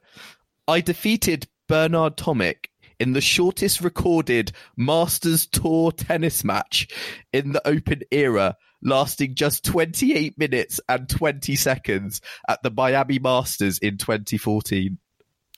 [0.67, 2.65] I defeated Bernard Tomic
[3.01, 6.87] in the shortest recorded Masters Tour tennis match
[7.33, 13.79] in the Open era, lasting just 28 minutes and 20 seconds at the Miami Masters
[13.79, 14.99] in 2014.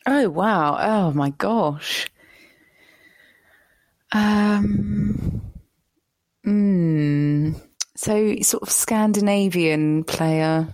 [0.05, 0.77] Oh wow!
[0.79, 2.07] Oh my gosh.
[4.13, 5.41] Um.
[6.45, 7.51] Hmm.
[7.97, 10.73] So sort of Scandinavian player,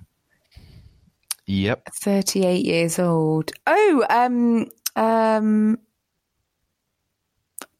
[1.48, 1.90] Yep.
[1.96, 3.52] thirty-eight years old.
[3.66, 5.80] Oh, um, um.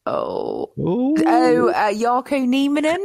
[0.06, 1.14] Oh, oh,
[1.70, 2.98] uh, Jarkko Nieminen.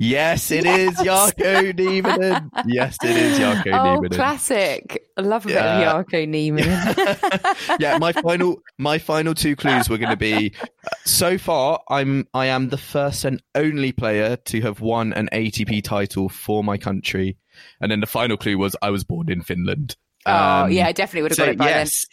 [0.00, 2.50] Yes, it is Jarkko Nieminen.
[2.66, 4.14] Yes, it is Jarkko Oh, Nieminen.
[4.14, 5.02] classic!
[5.16, 5.90] I love a bit Yeah.
[5.98, 7.78] of Jarkko Nieminen.
[7.80, 10.66] yeah, my final my final two clues were going to be uh,
[11.04, 15.82] so far I'm I am the first and only player to have won an ATP
[15.82, 17.36] title for my country.
[17.80, 19.96] And then the final clue was I was born in Finland.
[20.26, 20.32] oh,
[20.64, 21.78] Um, yeah, I definitely would have so got it by then.
[21.86, 22.06] yes.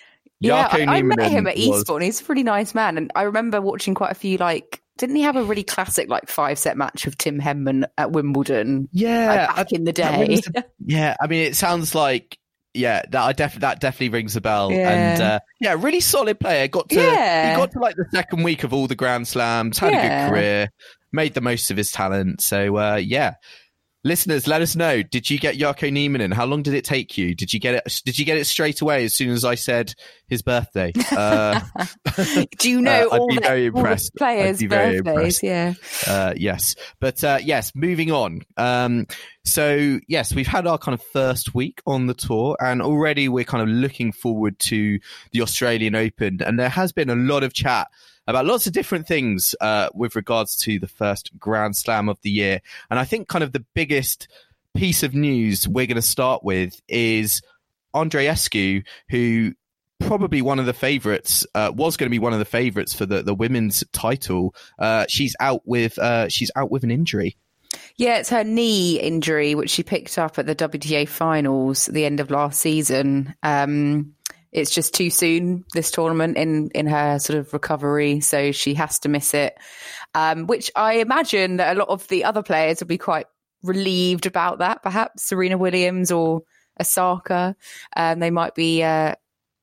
[0.48, 2.02] Yeah, I, I met him at was- Eastbourne.
[2.02, 4.38] He's a pretty nice man, and I remember watching quite a few.
[4.38, 8.12] Like, didn't he have a really classic like five set match with Tim Henman at
[8.12, 10.40] Wimbledon Yeah, like, back in the day?
[10.86, 12.38] yeah, I mean, it sounds like
[12.74, 14.72] yeah, that I def- that definitely rings a bell.
[14.72, 14.90] Yeah.
[14.90, 16.68] And uh, yeah, really solid player.
[16.68, 17.52] Got to Yeah.
[17.52, 19.80] he got to like the second week of all the Grand Slams.
[19.80, 20.70] Had a good career.
[21.14, 22.42] Made the most of his talent.
[22.42, 23.36] So uh, yeah.
[24.06, 25.02] Listeners, let us know.
[25.02, 26.32] Did you get Jarkko Nieminen?
[26.32, 27.34] How long did it take you?
[27.34, 28.02] Did you get it?
[28.06, 29.96] Did you get it straight away as soon as I said
[30.28, 30.94] his birthday?
[31.12, 31.60] Uh,
[32.60, 34.14] Do you know Uh, all, the, very all impressed.
[34.16, 35.42] players' I'd be very birthdays?
[35.42, 35.74] Yeah.
[36.06, 38.42] uh, yes, but uh, yes, moving on.
[38.58, 39.08] Um,
[39.44, 43.44] so yes, we've had our kind of first week on the tour, and already we're
[43.44, 45.00] kind of looking forward to
[45.32, 47.88] the Australian Open, and there has been a lot of chat
[48.28, 52.32] about lots of different things uh, with regards to the first Grand Slam of the
[52.32, 54.28] year, and I think kind of the biggest
[54.76, 57.42] piece of news we're going to start with is
[57.96, 59.54] Andreescu, who
[60.00, 63.06] probably one of the favorites uh, was going to be one of the favorites for
[63.06, 64.54] the, the women's title.
[64.78, 67.38] Uh, she's out with uh, she's out with an injury.
[67.98, 72.06] Yeah, it's her knee injury, which she picked up at the WTA finals at the
[72.06, 73.34] end of last season.
[73.44, 74.15] Um,
[74.56, 79.00] it's just too soon this tournament in in her sort of recovery, so she has
[79.00, 79.58] to miss it.
[80.14, 83.26] Um, which I imagine that a lot of the other players will be quite
[83.64, 84.82] relieved about that.
[84.82, 86.44] Perhaps Serena Williams or
[86.80, 87.58] Osaka,
[87.98, 89.14] um, they might be uh,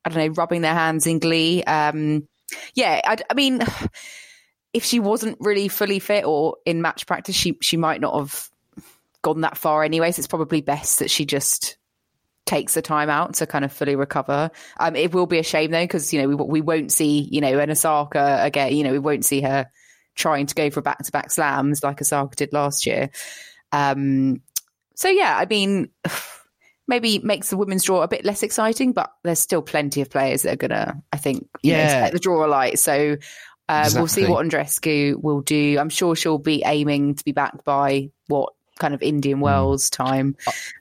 [0.05, 1.63] I don't know rubbing their hands in glee.
[1.63, 2.27] Um,
[2.75, 3.63] yeah, I, I mean
[4.73, 8.47] if she wasn't really fully fit or in match practice, she she might not have
[9.23, 10.11] gone that far anyway.
[10.11, 11.77] So it's probably best that she just
[12.45, 14.51] takes the time out to kind of fully recover.
[14.79, 17.41] Um, it will be a shame though because you know we we won't see you
[17.41, 18.75] know an Osaka again.
[18.75, 19.69] You know we won't see her
[20.15, 23.09] trying to go for back to back slams like Osaka did last year.
[23.71, 24.41] Um,
[24.95, 25.89] so yeah, I mean.
[26.85, 30.41] Maybe makes the women's draw a bit less exciting, but there's still plenty of players
[30.41, 31.87] that are gonna, I think, you know, Yeah.
[32.03, 32.77] set the draw alight.
[32.77, 33.15] So
[33.69, 35.77] uh, We'll see what Andreescu will do.
[35.79, 38.51] I'm sure she'll be aiming to be back by what
[38.83, 39.43] kind of Indian Hmm.
[39.43, 40.35] Wells time.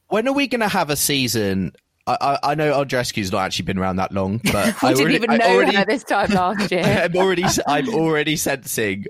[0.08, 1.72] when are we going to have a season
[2.04, 5.14] I, I, I know Andreescu's not actually been around that long, but I didn't already,
[5.14, 6.82] even I know already, her this time last year.
[6.82, 9.04] I'm already, I'm already sensing.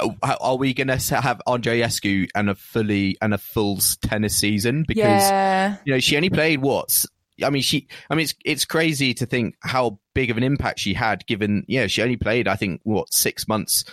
[0.00, 4.84] uh, Are we going to have Andreescu and a fully and a full tennis season?
[4.88, 7.06] Because yeah, you know she only played what's.
[7.44, 7.88] I mean, she.
[8.08, 11.26] I mean, it's it's crazy to think how big of an impact she had.
[11.26, 12.48] Given, yeah, she only played.
[12.48, 13.84] I think what six months.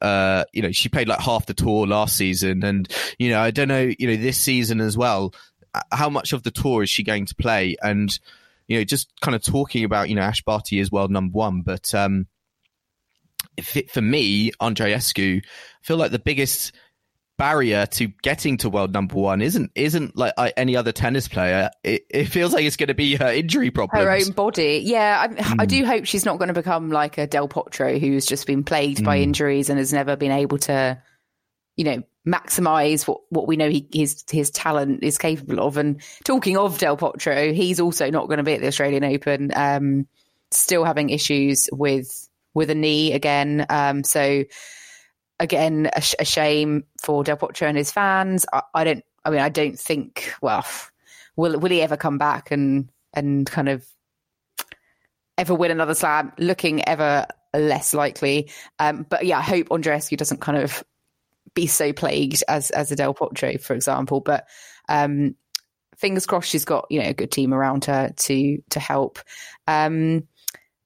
[0.00, 3.50] Uh, you know, she played like half the tour last season, and you know, I
[3.50, 5.34] don't know, you know, this season as well.
[5.92, 7.76] How much of the tour is she going to play?
[7.82, 8.16] And
[8.68, 11.62] you know, just kind of talking about, you know, Ash Barty is world number one,
[11.62, 12.26] but um,
[13.62, 16.72] for me, Andreescu, I feel like the biggest
[17.38, 21.70] barrier to getting to world number one isn't isn't like any other tennis player.
[21.82, 24.04] It, it feels like it's going to be her injury problems.
[24.04, 24.82] her own body.
[24.84, 25.60] Yeah, I, Hmm.
[25.60, 28.64] I do hope she's not going to become like a Del Potro who's just been
[28.64, 29.04] plagued Hmm.
[29.06, 31.00] by injuries and has never been able to,
[31.76, 35.76] you know, maximize what, what we know he, his his talent is capable of.
[35.78, 39.50] And talking of Del Potro, he's also not going to be at the Australian Open.
[39.54, 40.06] Um,
[40.50, 43.64] still having issues with with a knee again.
[43.70, 44.44] Um, so
[45.40, 48.46] again, a, sh- a shame for Del Potro and his fans.
[48.52, 49.04] I, I don't.
[49.24, 50.32] I mean, I don't think.
[50.40, 50.64] Well,
[51.36, 53.86] will will he ever come back and and kind of
[55.36, 56.32] ever win another slam?
[56.38, 58.50] Looking ever less likely.
[58.78, 60.84] Um, but yeah, I hope Andreescu doesn't kind of
[61.54, 64.20] be so plagued as as a Del Potro, for example.
[64.20, 64.46] But
[64.88, 65.34] um,
[65.96, 69.18] fingers crossed, she's got you know a good team around her to to help.
[69.66, 70.26] Um,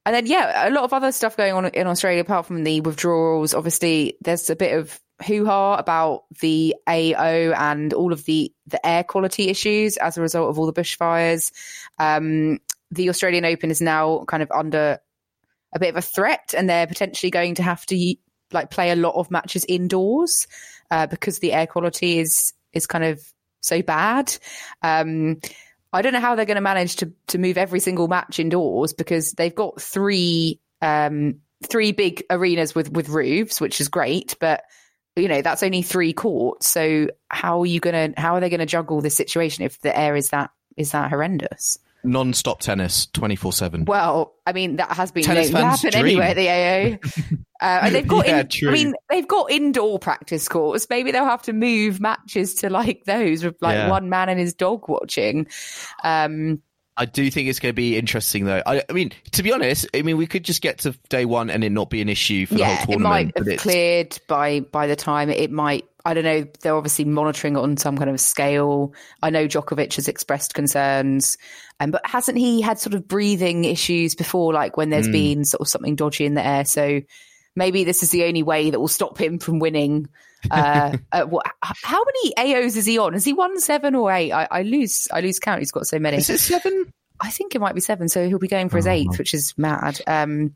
[0.04, 2.80] and then, yeah, a lot of other stuff going on in Australia apart from the
[2.80, 3.54] withdrawals.
[3.54, 8.84] Obviously, there's a bit of hoo ha about the AO and all of the the
[8.84, 11.52] air quality issues as a result of all the bushfires.
[11.98, 12.58] Um,
[12.90, 14.98] the Australian Open is now kind of under
[15.74, 18.14] a bit of a threat, and they're potentially going to have to
[18.52, 20.46] like play a lot of matches indoors
[20.90, 23.22] uh, because the air quality is is kind of
[23.60, 24.36] so bad.
[24.82, 25.40] Um,
[25.92, 28.92] I don't know how they're going to manage to to move every single match indoors
[28.92, 34.64] because they've got three um, three big arenas with with roofs, which is great, but
[35.16, 36.66] you know that's only three courts.
[36.66, 39.96] So how are you gonna how are they going to juggle this situation if the
[39.96, 41.78] air is that is that horrendous?
[42.04, 46.20] Non-stop tennis 24-7 Well, I mean that has been Tennis known to fans' happen dream.
[46.20, 47.36] anyway at the AO.
[47.62, 48.68] Uh, and they've got, Yeah, in, true.
[48.70, 50.88] I mean, they've got indoor practice courts.
[50.90, 53.88] Maybe they'll have to move matches to like those with like Yeah.
[53.88, 55.46] one man and his dog watching.
[56.02, 56.60] Um,
[56.96, 58.62] I do think it's going to be interesting, though.
[58.66, 61.48] I, I mean, to be honest, I mean, we could just get to day one
[61.48, 63.02] and it not be an issue for the yeah, whole it tournament.
[63.02, 65.86] might but have cleared by by the time it might.
[66.04, 66.46] I don't know.
[66.60, 68.92] They're obviously monitoring it on some kind of scale.
[69.22, 71.38] I know Djokovic has expressed concerns,
[71.80, 75.62] um, but hasn't he had sort of breathing issues before, like when there's been sort
[75.62, 76.64] of something dodgy in the air?
[76.64, 77.00] So
[77.56, 80.08] maybe this is the only way that will stop him from winning.
[80.50, 83.14] Uh, uh, what, how many AOs is he on?
[83.14, 84.32] Is he one, seven or eight?
[84.32, 85.08] I, I lose.
[85.12, 85.60] I lose count.
[85.60, 86.18] He's got so many.
[86.18, 86.92] Is it seven?
[87.20, 88.08] I think it might be seven.
[88.08, 90.00] So he'll be going for his eighth, which is mad.
[90.06, 90.54] Um,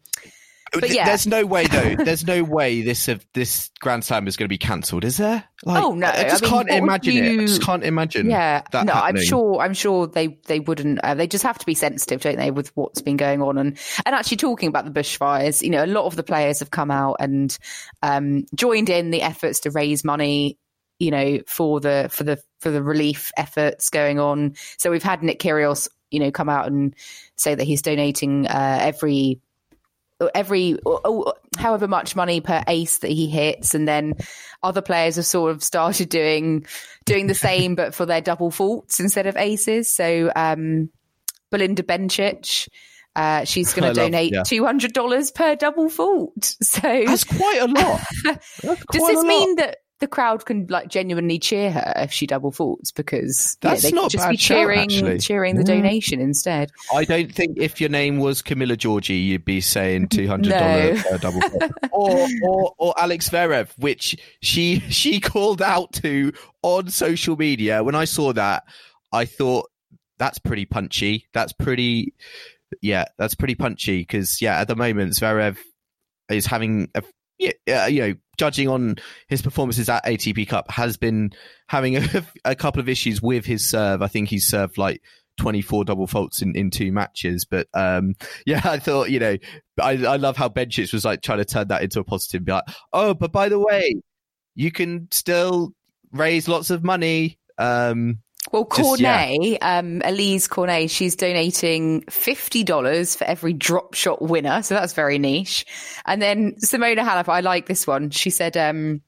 [0.73, 1.07] But yeah.
[1.07, 1.97] There's no way, though.
[2.05, 5.45] There's no way this of this Grand Slam is going to be cancelled, is there?
[5.65, 6.09] Like, Oh, no.
[6.09, 7.41] I just I mean, can't imagine it.
[7.41, 8.29] I just can't imagine.
[8.29, 9.61] Yeah, that no, I'm sure.
[9.61, 10.99] I'm sure they they wouldn't.
[11.03, 13.79] Uh, they just have to be sensitive, don't they, with what's been going on and
[14.05, 15.63] and actually talking about the bushfires.
[15.63, 17.57] You know, a lot of the players have come out and
[18.03, 20.59] um, joined in the efforts to raise money.
[20.99, 24.55] You know, for the for the for the relief efforts going on.
[24.79, 26.95] So we've had Nick Kyrgios, you know, come out and
[27.37, 29.41] say that he's donating uh, every
[30.35, 30.79] every
[31.59, 34.15] however much money per ace that he hits and then
[34.63, 36.67] other players have sort of started doing
[37.05, 40.89] doing the same but for their double faults instead of aces so um
[41.51, 42.69] belinda bencic
[43.15, 44.43] uh, she's going to donate yeah.
[44.43, 48.01] $200 per double fault so That's quite a lot.
[48.25, 49.27] That's does this lot.
[49.27, 53.69] mean that the crowd can like genuinely cheer her if she double faults because you
[53.69, 55.19] know, That's they not could just be bad shout, cheering actually.
[55.19, 55.77] cheering the Yeah.
[55.77, 60.27] donation instead I don't think if your name was Camila Giorgi, you'd be saying two
[60.29, 60.59] hundred No.
[60.59, 61.41] dollars uh, double,
[61.93, 66.33] or or or Alex Zverev, which she she called out to
[66.63, 67.83] on social media.
[67.83, 68.65] When I saw that,
[69.13, 69.71] I thought
[70.19, 71.27] that's pretty punchy.
[71.33, 72.15] That's pretty,
[72.83, 75.57] yeah, that's pretty punchy because yeah, at the moment Zverev
[76.31, 77.03] is having a
[77.39, 78.97] yeah, uh, you know, judging on
[79.29, 81.33] his performances at ATP Cup, has been
[81.69, 84.03] having a, a couple of issues with his serve.
[84.03, 85.03] I think he's served like
[85.39, 87.45] 24 double faults in, in two matches.
[87.45, 88.15] But um,
[88.47, 89.37] yeah, I thought, you know,
[89.81, 92.45] I, I love how Bencic was like trying to turn that into a positive.
[92.45, 94.03] Be like, oh, but by the way,
[94.55, 95.73] you can still
[96.13, 97.39] raise lots of money.
[97.59, 98.19] Um,
[98.53, 99.35] Well, Just- yeah.
[99.61, 105.19] Um, Alizé Cornet, she's donating fifty dollars for every drop shot winner, so that's very
[105.19, 105.67] niche.
[106.05, 108.11] And then Simona Halep, I like this one.
[108.11, 109.03] She said, um,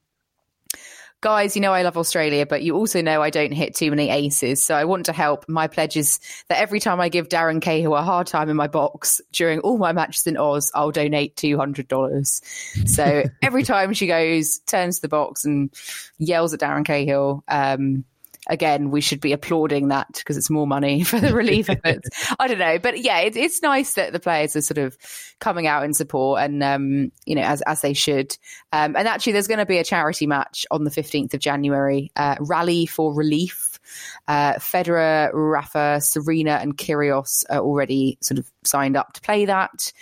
[1.21, 4.11] "Guys, you know I love Australia, but you also know I don't hit too many
[4.11, 5.45] aces, so I want to help.
[5.49, 6.19] My pledge is
[6.49, 9.79] that every time I give Darren Cahill a hard time in my box during all
[9.79, 12.43] my matches in Oz, I'll donate two hundred dollars.
[12.87, 15.73] So every time she goes, turns to the box and
[16.19, 18.05] yells at Darren Cahill." Um,
[18.49, 22.09] again, we should be applauding that because it's more money for the relief efforts.
[22.39, 24.97] I don't know, but yeah, it, it's nice that the players are sort of
[25.39, 28.37] coming out in support, and um, you know, as as they should.
[28.73, 32.11] Um, and actually, there's going to be a charity match on the 15th of January,
[32.17, 33.79] uh, rally for relief.
[34.27, 39.93] Uh, Federer, Rafa, Serena, and Kyrgios are already sort of signed up to play that.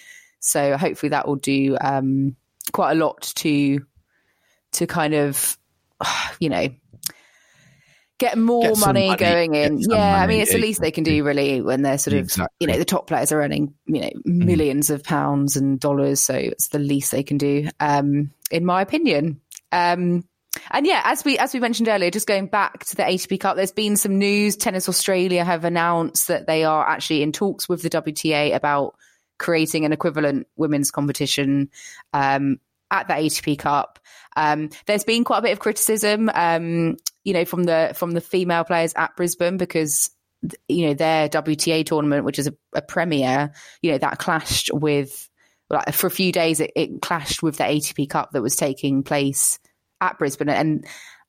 [0.41, 2.37] So hopefully, that will do um,
[2.73, 3.85] quite a lot to
[4.73, 5.59] to kind of,
[6.41, 6.69] you know,
[8.19, 9.79] get more Get money, money, going in.
[9.81, 12.57] Yeah, I mean, it's the least they can do, really, when they're sort of, Exactly.
[12.61, 16.21] you know, the top players are earning, you know, millions of pounds and dollars.
[16.21, 19.41] So it's the least they can do, um, in my opinion.
[19.73, 20.25] Um,
[20.71, 23.57] and yeah, as we as we mentioned earlier, just going back to the ATP Cup,
[23.57, 24.57] there's been some news.
[24.57, 28.97] Tennis Australia have announced that they are actually in talks with the WTA about
[29.39, 31.69] creating an equivalent women's competition
[32.15, 32.59] um,
[32.91, 33.99] at the ATP Cup.
[34.35, 36.97] Um, there's been quite a bit of criticism, um,
[37.27, 40.11] you know, from the from the female players at Brisbane because
[40.69, 43.53] you know their WTA tournament, which is a, a premier,
[43.83, 45.29] you know, that clashed with
[45.69, 46.61] like for a few days.
[46.61, 49.59] It, it clashed with the ATP Cup that was taking place
[50.01, 50.87] at Brisbane, and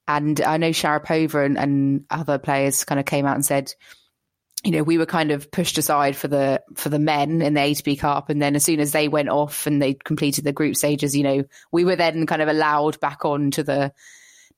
[0.08, 3.74] and I know Sharapova and, and other players kind of came out and said
[4.64, 7.60] you know, we were kind of pushed aside for the for the men in the
[7.60, 10.76] ATP Cup, and then as soon as they went off and they completed the group
[10.76, 13.93] stages, you know, we were then kind of allowed back on to the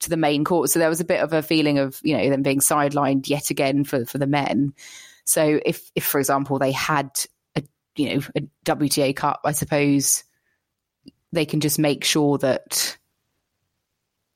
[0.01, 0.69] to the main court.
[0.69, 3.49] So there was a bit of a feeling of you know them being sidelined yet
[3.49, 4.73] again for for the men.
[5.25, 7.09] So if if for example they had
[7.55, 7.63] a
[7.95, 10.23] you know a WTA Cup, I suppose
[11.31, 12.97] they can just make sure that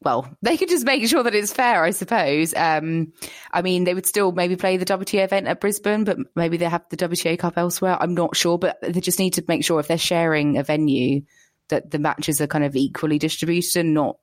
[0.03, 2.53] well, they could just make sure that it's fair, I suppose.
[2.55, 3.13] Um,
[3.51, 6.65] I mean, they would still maybe play the WTA event at Brisbane, but maybe they
[6.65, 7.97] have the WTA Cup elsewhere.
[7.99, 11.21] I'm not sure, but they just need to make sure if they're sharing a venue
[11.69, 14.17] that the matches are kind of equally distributed and not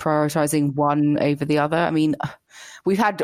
[0.00, 1.76] prioritizing one over the other.
[1.76, 2.16] I mean,
[2.84, 3.22] we've had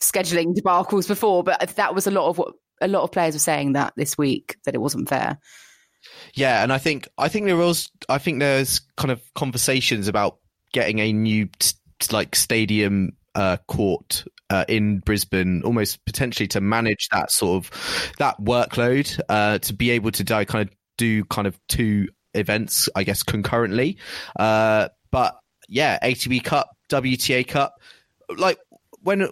[0.00, 3.40] scheduling debacles before, but that was a lot of what a lot of players were
[3.40, 5.38] saying that this week that it wasn't fair.
[6.34, 10.38] Yeah, and I think I think there was I think there's kind of conversations about
[10.72, 11.48] getting a new
[12.10, 18.38] like stadium uh, court uh, in Brisbane, almost potentially to manage that sort of that
[18.40, 23.04] workload, uh, to be able to do, kind of do kind of two events, I
[23.04, 23.98] guess, concurrently.
[24.38, 25.38] Uh, but
[25.72, 27.80] yeah, ATP Cup, WTA Cup,
[28.36, 28.58] like
[29.02, 29.26] when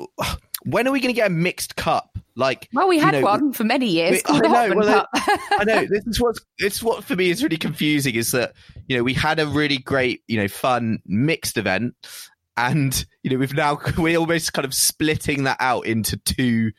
[0.64, 2.18] when are we going to get a mixed cup?
[2.34, 4.22] Like, well, we had you know, one for many years.
[4.26, 4.74] I know.
[4.74, 5.86] Well, I know.
[5.90, 8.54] This is what it's what for me is really confusing is that
[8.88, 11.94] you know we had a really great you know fun mixed event,
[12.56, 16.72] and you know we've now we're almost kind of splitting that out into two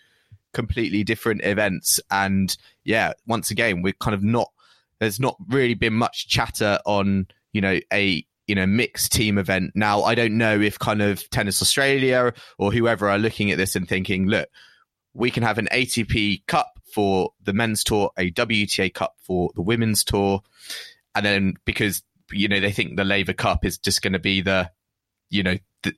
[0.53, 4.49] completely different events, and yeah, once again we're kind of not.
[4.99, 9.71] There's not really been much chatter on you know a you know mixed team event.
[9.75, 13.77] Now I don't know if kind of Tennis Australia or whoever are looking at this
[13.77, 14.49] and thinking, look,
[15.13, 19.61] we can have an ATP Cup for the men's tour, a WTA Cup for the
[19.61, 20.41] women's tour,
[21.15, 24.41] and then because you know they think the Laver Cup is just going to be
[24.41, 24.69] the,
[25.29, 25.93] you know, the,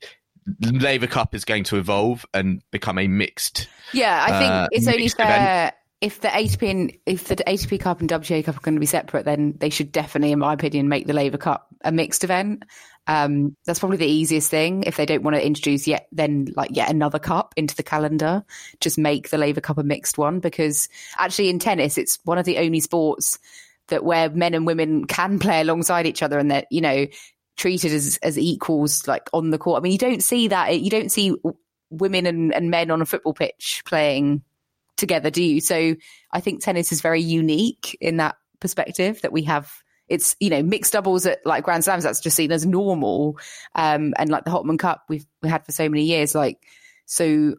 [0.62, 3.68] Laver Cup is going to evolve and become a mixed.
[3.94, 5.70] Yeah, I think uh, it's only fair.
[5.70, 8.82] Event if the ATP and if the ATP Cup and WTA Cup are going to
[8.82, 12.24] be separate, then they should definitely, in my opinion, make the Laver Cup a mixed
[12.24, 12.64] event.
[13.08, 14.84] Um, that's probably the easiest thing.
[14.84, 18.44] If they don't want to introduce yet, then like yet another cup into the calendar,
[18.80, 20.40] just make the Laver Cup a mixed one.
[20.40, 23.40] Because actually, in tennis, it's one of the only sports
[23.90, 27.06] that where men and women can play alongside each other, and that you know
[27.58, 29.80] treated as as equals, like on the court.
[29.80, 30.80] I mean, you don't see that.
[30.80, 31.36] You don't see
[31.90, 34.44] women and, and men on a football pitch playing
[34.98, 35.62] together, do you?
[35.62, 35.96] So
[36.32, 39.83] I think tennis is very unique in that perspective that we have.
[40.14, 43.40] It's you know mixed doubles at like Grand Slams that's just seen as normal,
[43.76, 46.36] um, and like the Hopman Cup we've we had for so many years.
[46.36, 46.60] Like
[47.06, 47.56] so,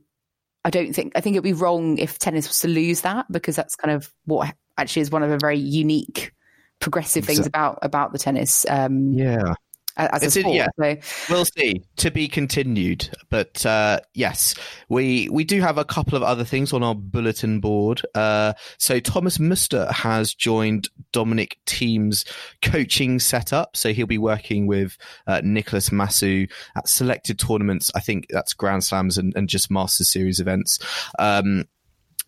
[0.64, 3.56] I don't think I think it'd be wrong if tennis was to lose that because
[3.56, 6.32] that's kind of what actually is one of the very unique
[6.80, 8.64] progressive things about about the tennis.
[8.68, 9.54] Um, yeah,
[9.96, 10.54] as a sport.
[10.54, 10.68] yeah.
[10.78, 11.32] So.
[11.32, 11.82] We'll see.
[11.96, 13.08] To be continued.
[13.30, 14.54] But uh, yes,
[14.88, 18.02] we we do have a couple of other things on our bulletin board.
[18.14, 22.24] Uh, so Thomas Muster has joined Dominic Thiem's
[22.62, 23.76] coaching setup.
[23.76, 27.90] So he'll be working with uh, Nicolas Massu at selected tournaments.
[27.94, 30.78] I think that's Grand Slams and, and just Masters Series events.
[31.18, 31.66] Um,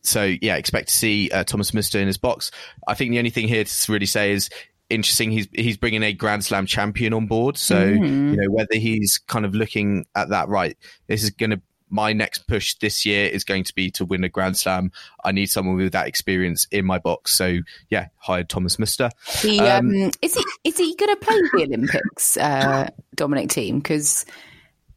[0.03, 2.53] so yeah, expect to see uh, Thomas Muster in his box.
[2.87, 4.51] I think the only thing here to really say is
[4.91, 5.31] interesting.
[5.31, 8.31] He's he's bringing a Grand Slam champion on board, so mm.
[8.31, 10.77] you know whether he's kind of looking at that right.
[11.07, 14.25] This is going to my next push this year is going to be to win
[14.25, 14.91] a Grand Slam.
[15.25, 17.35] I need someone with that experience in my box.
[17.35, 17.59] So
[17.91, 19.11] yeah, hired Thomas Muster.
[19.39, 23.77] He, um, um, is he is he going to play the Olympics, uh, Dominic Thiem?
[23.77, 24.27] Because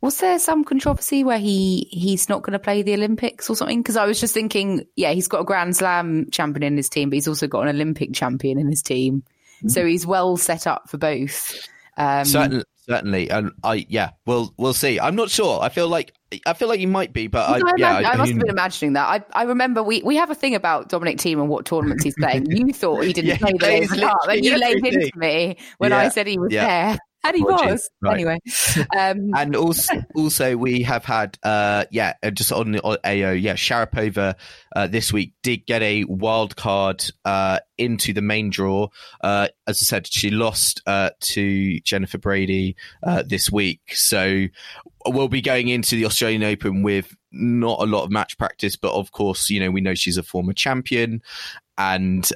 [0.01, 3.81] was there some controversy where he he's not going to play the Olympics or something?
[3.81, 7.09] Because I was just thinking, yeah, he's got a Grand Slam champion in his team,
[7.09, 9.23] but he's also got an Olympic champion in his team.
[9.67, 11.67] So he's well set up for both.
[11.97, 14.99] Um, certainly, certainly, and I yeah, we'll we'll see.
[14.99, 15.61] I'm not sure.
[15.61, 16.13] I feel like
[16.45, 18.49] I feel like he might be, but I, I, yeah, I, I, must have been
[18.49, 19.25] imagining that.
[19.33, 22.15] I, I remember we, we have a thing about Dominic Thiem and what tournaments he's
[22.15, 22.45] playing.
[22.49, 26.09] You thought he didn't yeah, play Cup, and you laid into me when yeah, I
[26.09, 26.65] said he was yeah.
[26.65, 26.99] there.
[27.23, 28.13] And he was right.
[28.13, 28.39] anyway.
[28.97, 34.35] Um, and also, also we have had, uh, yeah, just on the AO, yeah, Sharapova
[34.75, 38.87] uh, this week did get a wild card uh, into the main draw.
[39.21, 44.45] Uh, as I said, she lost uh, to Jennifer Brady uh, this week, so
[45.05, 48.93] we'll be going into the Australian Open with not a lot of match practice, but
[48.93, 51.21] of course, you know, we know she's a former champion,
[51.77, 52.29] and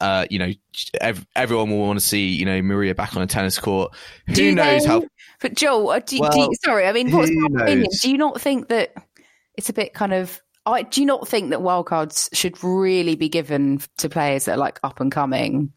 [0.00, 0.50] uh, you know,
[1.00, 3.94] ev- everyone will want to see, you know, Maria back on a tennis court.
[4.26, 5.02] Who do knows they, how?
[5.40, 7.88] But Joel, uh, do, well, do you, sorry, I mean, what's your opinion?
[8.02, 8.94] Do you not think that
[9.56, 10.40] it's a bit kind of?
[10.66, 14.58] I, do you not think that wildcards should really be given to players that are
[14.58, 15.72] like up and coming?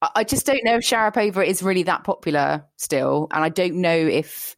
[0.00, 3.76] I, I just don't know if Sharapova is really that popular still, and I don't
[3.76, 4.56] know if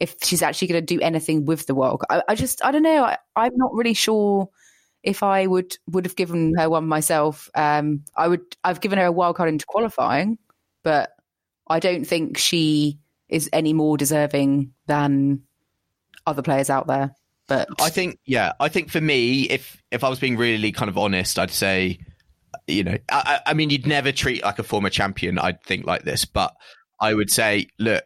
[0.00, 2.02] if she's actually going to do anything with the world.
[2.10, 3.04] I, I just, I don't know.
[3.04, 4.48] I, I'm not really sure
[5.02, 9.06] if I would would have given her one myself, um, I would I've given her
[9.06, 10.38] a wild card into qualifying,
[10.82, 11.10] but
[11.68, 12.98] I don't think she
[13.28, 15.42] is any more deserving than
[16.26, 17.14] other players out there.
[17.48, 20.88] But I think, yeah, I think for me, if if I was being really kind
[20.88, 21.98] of honest, I'd say,
[22.66, 25.38] you know, I, I mean, you'd never treat like a former champion.
[25.38, 26.54] I'd think like this, but
[27.00, 28.04] I would say, look,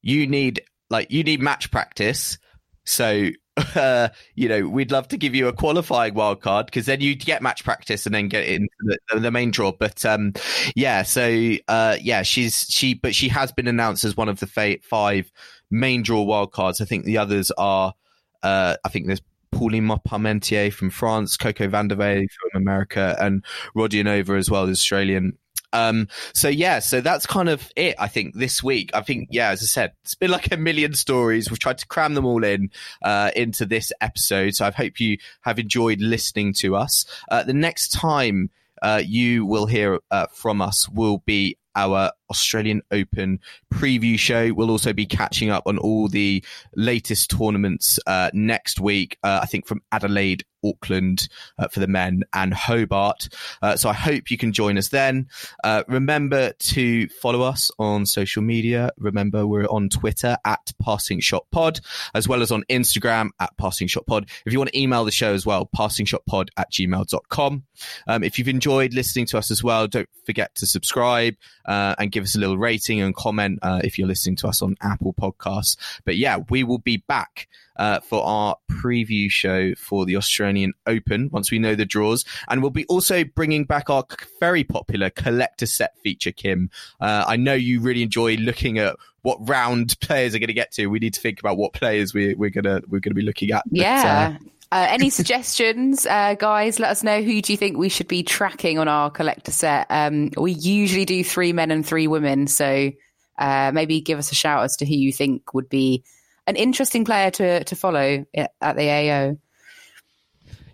[0.00, 2.38] you need like you need match practice.
[2.84, 3.28] So
[3.74, 7.24] uh, you know, we'd love to give you a qualifying wild card because then you'd
[7.24, 9.72] get match practice and then get into the, the main draw.
[9.72, 10.32] But um,
[10.74, 14.46] yeah, so uh, yeah, she's she, but she has been announced as one of the
[14.46, 15.30] fa- five
[15.70, 16.80] main draw wild cards.
[16.80, 17.94] I think the others are,
[18.42, 23.44] uh, I think there's Pauline Parmentier from France, Coco Vandeweghe from America, and
[23.74, 25.36] Rodionova as well, the Australian.
[25.72, 27.94] Um, so yeah, so that's kind of it.
[27.98, 30.94] I think this week, I think, yeah, as I said, it's been like a million
[30.94, 31.50] stories.
[31.50, 32.70] We've tried to cram them all in,
[33.02, 34.54] uh, into this episode.
[34.54, 37.04] So I hope you have enjoyed listening to us.
[37.30, 38.50] Uh, the next time,
[38.82, 43.38] uh, you will hear uh, from us will be our Australian Open
[43.72, 44.52] preview show.
[44.52, 46.44] We'll also be catching up on all the
[46.74, 49.16] latest tournaments uh, next week.
[49.22, 51.28] Uh, I think from Adelaide, Auckland
[51.58, 53.28] uh, for the men, and Hobart.
[53.62, 55.28] Uh, so I hope you can join us then.
[55.64, 58.90] Uh, remember to follow us on social media.
[58.98, 61.80] Remember we're on Twitter at Passing Shot Pod,
[62.14, 64.28] as well as on Instagram at Passing Shot Pod.
[64.46, 67.64] If you want to email the show as well, passingshotpod at gmail.com.
[68.06, 71.34] Um, if you've enjoyed listening to us as well, don't forget to subscribe
[71.66, 74.62] uh, and give us a little rating and comment uh, if you're listening to us
[74.62, 75.76] on Apple Podcasts.
[76.04, 77.48] But yeah, we will be back
[77.78, 82.24] uh, for our preview show for the Australian Open once we know the draws.
[82.48, 84.04] And we'll be also bringing back our
[84.40, 86.70] very popular collector set feature, Kim.
[87.00, 90.72] Uh, I know you really enjoy looking at what round players are going to get
[90.72, 90.86] to.
[90.86, 93.64] We need to think about what players we, we're gonna we're gonna be looking at.
[93.66, 94.36] But, yeah.
[94.40, 96.78] Uh, uh, any suggestions, uh, guys?
[96.78, 97.22] Let us know.
[97.22, 99.86] Who do you think we should be tracking on our collector set?
[99.90, 102.90] Um, we usually do three men and three women, so
[103.38, 106.04] uh, maybe give us a shout as to who you think would be
[106.48, 109.36] an interesting player to to follow at the AO.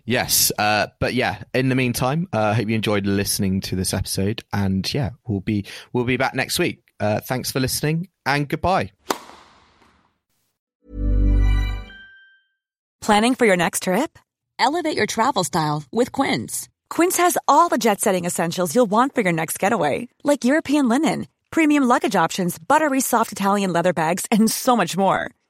[0.05, 1.43] Yes, uh, but yeah.
[1.53, 5.41] In the meantime, I uh, hope you enjoyed listening to this episode, and yeah, we'll
[5.41, 6.83] be we'll be back next week.
[6.99, 8.91] Uh, thanks for listening, and goodbye.
[13.01, 14.17] Planning for your next trip?
[14.57, 16.69] Elevate your travel style with Quince.
[16.89, 20.87] Quince has all the jet setting essentials you'll want for your next getaway, like European
[20.87, 25.29] linen, premium luggage options, buttery soft Italian leather bags, and so much more.